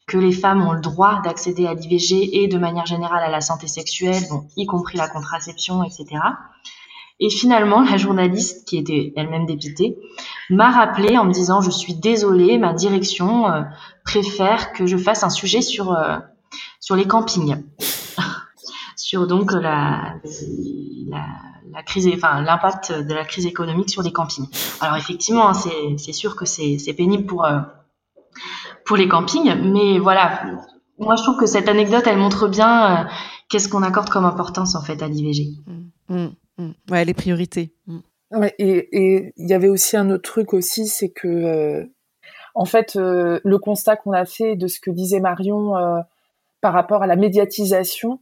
[0.07, 3.41] que les femmes ont le droit d'accéder à l'IVG et de manière générale à la
[3.41, 4.23] santé sexuelle,
[4.55, 6.19] y compris la contraception, etc.
[7.23, 9.97] Et finalement, la journaliste, qui était elle-même dépitée,
[10.49, 13.61] m'a rappelé en me disant Je suis désolée, ma direction euh,
[14.03, 16.17] préfère que je fasse un sujet sur, euh,
[16.81, 17.63] sur les campings,
[18.97, 20.15] sur donc la,
[21.07, 24.49] la, crise, enfin l'impact de la crise économique sur les campings.
[24.81, 27.61] Alors effectivement, hein, c'est sûr que c'est pénible pour euh,
[28.85, 30.43] pour les campings, mais voilà,
[30.99, 33.07] moi je trouve que cette anecdote, elle montre bien
[33.47, 35.63] qu'est-ce qu'on accorde comme importance en fait à l'IVG.
[36.09, 36.29] Mmh, mmh.
[36.89, 37.73] Ouais, les priorités.
[38.31, 41.85] Ouais, et il y avait aussi un autre truc aussi, c'est que euh,
[42.55, 45.73] en fait, le constat qu'on a fait de ce que disait Marion
[46.61, 48.19] par rapport à la médiatisation,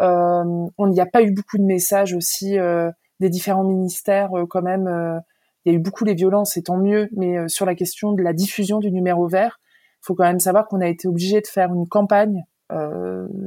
[0.00, 4.44] euh, on n'y a pas eu beaucoup de messages aussi euh, des différents ministères euh,
[4.46, 5.22] quand même.
[5.64, 8.22] il y a eu beaucoup les violences et tant mieux, mais sur la question de
[8.22, 9.60] la diffusion du numéro vert,
[10.02, 12.44] il faut quand même savoir qu'on a été obligé de faire une campagne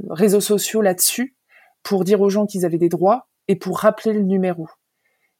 [0.10, 1.36] réseaux sociaux là-dessus
[1.84, 4.70] pour dire aux gens qu'ils avaient des droits et pour rappeler le numéro.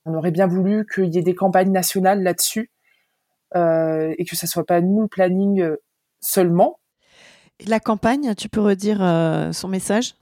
[0.06, 2.72] On aurait bien voulu qu'il y ait des campagnes nationales là-dessus
[3.56, 5.70] euh, et que ça soit pas nous le planning
[6.20, 6.80] seulement.
[7.68, 10.16] La campagne, tu peux redire euh, son message?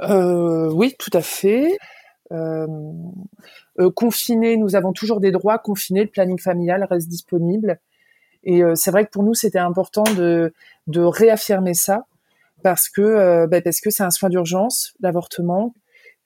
[0.00, 1.76] Euh, oui, tout à fait.
[2.32, 2.66] Euh,
[3.78, 5.58] euh, confiné, nous avons toujours des droits.
[5.58, 7.78] Confiné, le planning familial reste disponible.
[8.44, 10.52] Et c'est vrai que pour nous, c'était important de,
[10.88, 12.06] de réaffirmer ça
[12.64, 15.74] parce que bah, parce que c'est un soin d'urgence, l'avortement.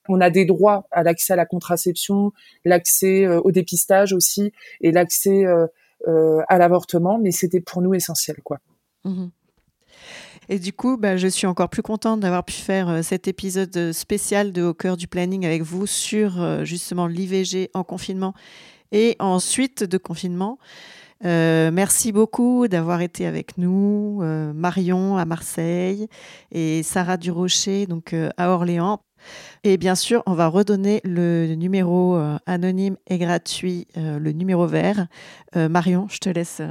[0.08, 2.32] On a des droits à l'accès à la contraception,
[2.64, 5.44] l'accès au dépistage aussi, et l'accès
[6.06, 7.18] à l'avortement.
[7.18, 8.58] Mais c'était pour nous essentiel, quoi.
[9.04, 9.26] Mmh
[10.48, 13.92] et du coup, bah, je suis encore plus contente d'avoir pu faire euh, cet épisode
[13.92, 18.34] spécial de Au cœur du planning avec vous sur euh, justement l'IVG en confinement
[18.92, 20.58] et ensuite de confinement.
[21.24, 24.20] Euh, merci beaucoup d'avoir été avec nous,
[24.54, 26.08] Marion à Marseille
[26.52, 29.00] et Sarah Durocher donc à Orléans.
[29.64, 35.06] Et bien sûr, on va redonner le numéro anonyme et gratuit, le numéro vert.
[35.54, 36.62] Marion, je te laisse.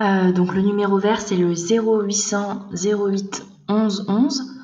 [0.00, 4.54] Euh, donc le numéro vert, c'est le 0800 08 11 11.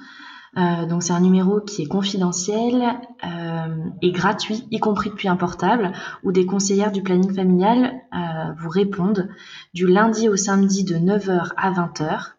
[0.89, 2.83] donc c'est un numéro qui est confidentiel
[3.25, 5.93] euh, et gratuit, y compris depuis un portable,
[6.23, 9.29] où des conseillères du planning familial euh, vous répondent
[9.75, 12.35] du lundi au samedi de 9h à 20h.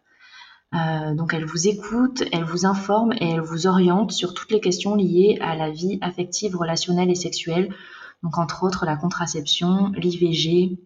[1.14, 4.94] Donc elles vous écoutent, elles vous informent et elles vous orientent sur toutes les questions
[4.94, 7.74] liées à la vie affective, relationnelle et sexuelle.
[8.22, 10.78] Entre autres la contraception, l'IVG,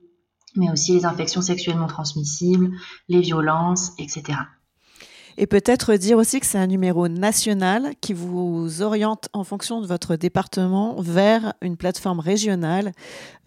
[0.56, 2.70] mais aussi les infections sexuellement transmissibles,
[3.08, 4.38] les violences, etc.
[5.36, 9.86] Et peut-être dire aussi que c'est un numéro national qui vous oriente en fonction de
[9.86, 12.92] votre département vers une plateforme régionale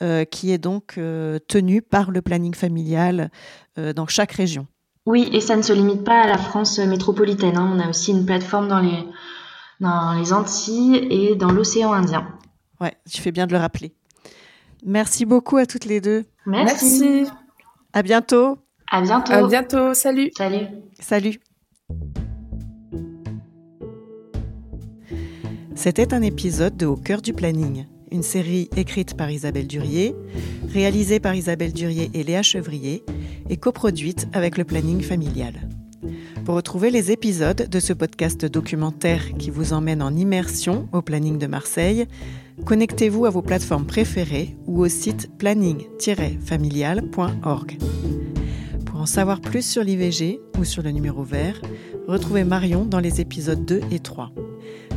[0.02, 3.30] euh, qui est donc euh, tenue par le planning familial
[3.78, 4.66] euh, dans chaque région.
[5.06, 7.58] Oui, et ça ne se limite pas à la France métropolitaine.
[7.58, 7.72] Hein.
[7.76, 9.04] On a aussi une plateforme dans les,
[9.80, 12.28] dans les Antilles et dans l'océan Indien.
[12.80, 13.93] Ouais, tu fais bien de le rappeler.
[14.86, 16.26] Merci beaucoup à toutes les deux.
[16.45, 17.26] Merci.
[17.93, 18.58] À bientôt.
[18.91, 19.34] À bientôt.
[19.34, 19.93] À bientôt.
[19.93, 20.32] Salut.
[20.38, 20.68] Salut.
[20.99, 21.39] Salut.
[25.76, 30.16] C'était un épisode de Au cœur du planning, une série écrite par Isabelle Durier,
[30.72, 33.03] réalisée par Isabelle Durier et Léa Chevrier
[33.49, 35.68] et coproduite avec le planning familial.
[36.45, 41.38] Pour retrouver les épisodes de ce podcast documentaire qui vous emmène en immersion au planning
[41.38, 42.05] de Marseille,
[42.66, 47.78] connectez-vous à vos plateformes préférées ou au site planning-familial.org.
[48.94, 51.60] Pour en savoir plus sur l'IVG ou sur le numéro vert,
[52.08, 54.32] retrouvez Marion dans les épisodes 2 et 3.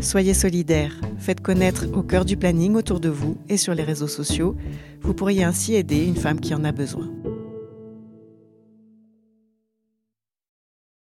[0.02, 4.06] Soyez solidaires, faites connaître au cœur du planning autour de vous et sur les réseaux
[4.06, 4.54] sociaux.
[5.00, 7.10] Vous pourriez ainsi aider une femme qui en a besoin.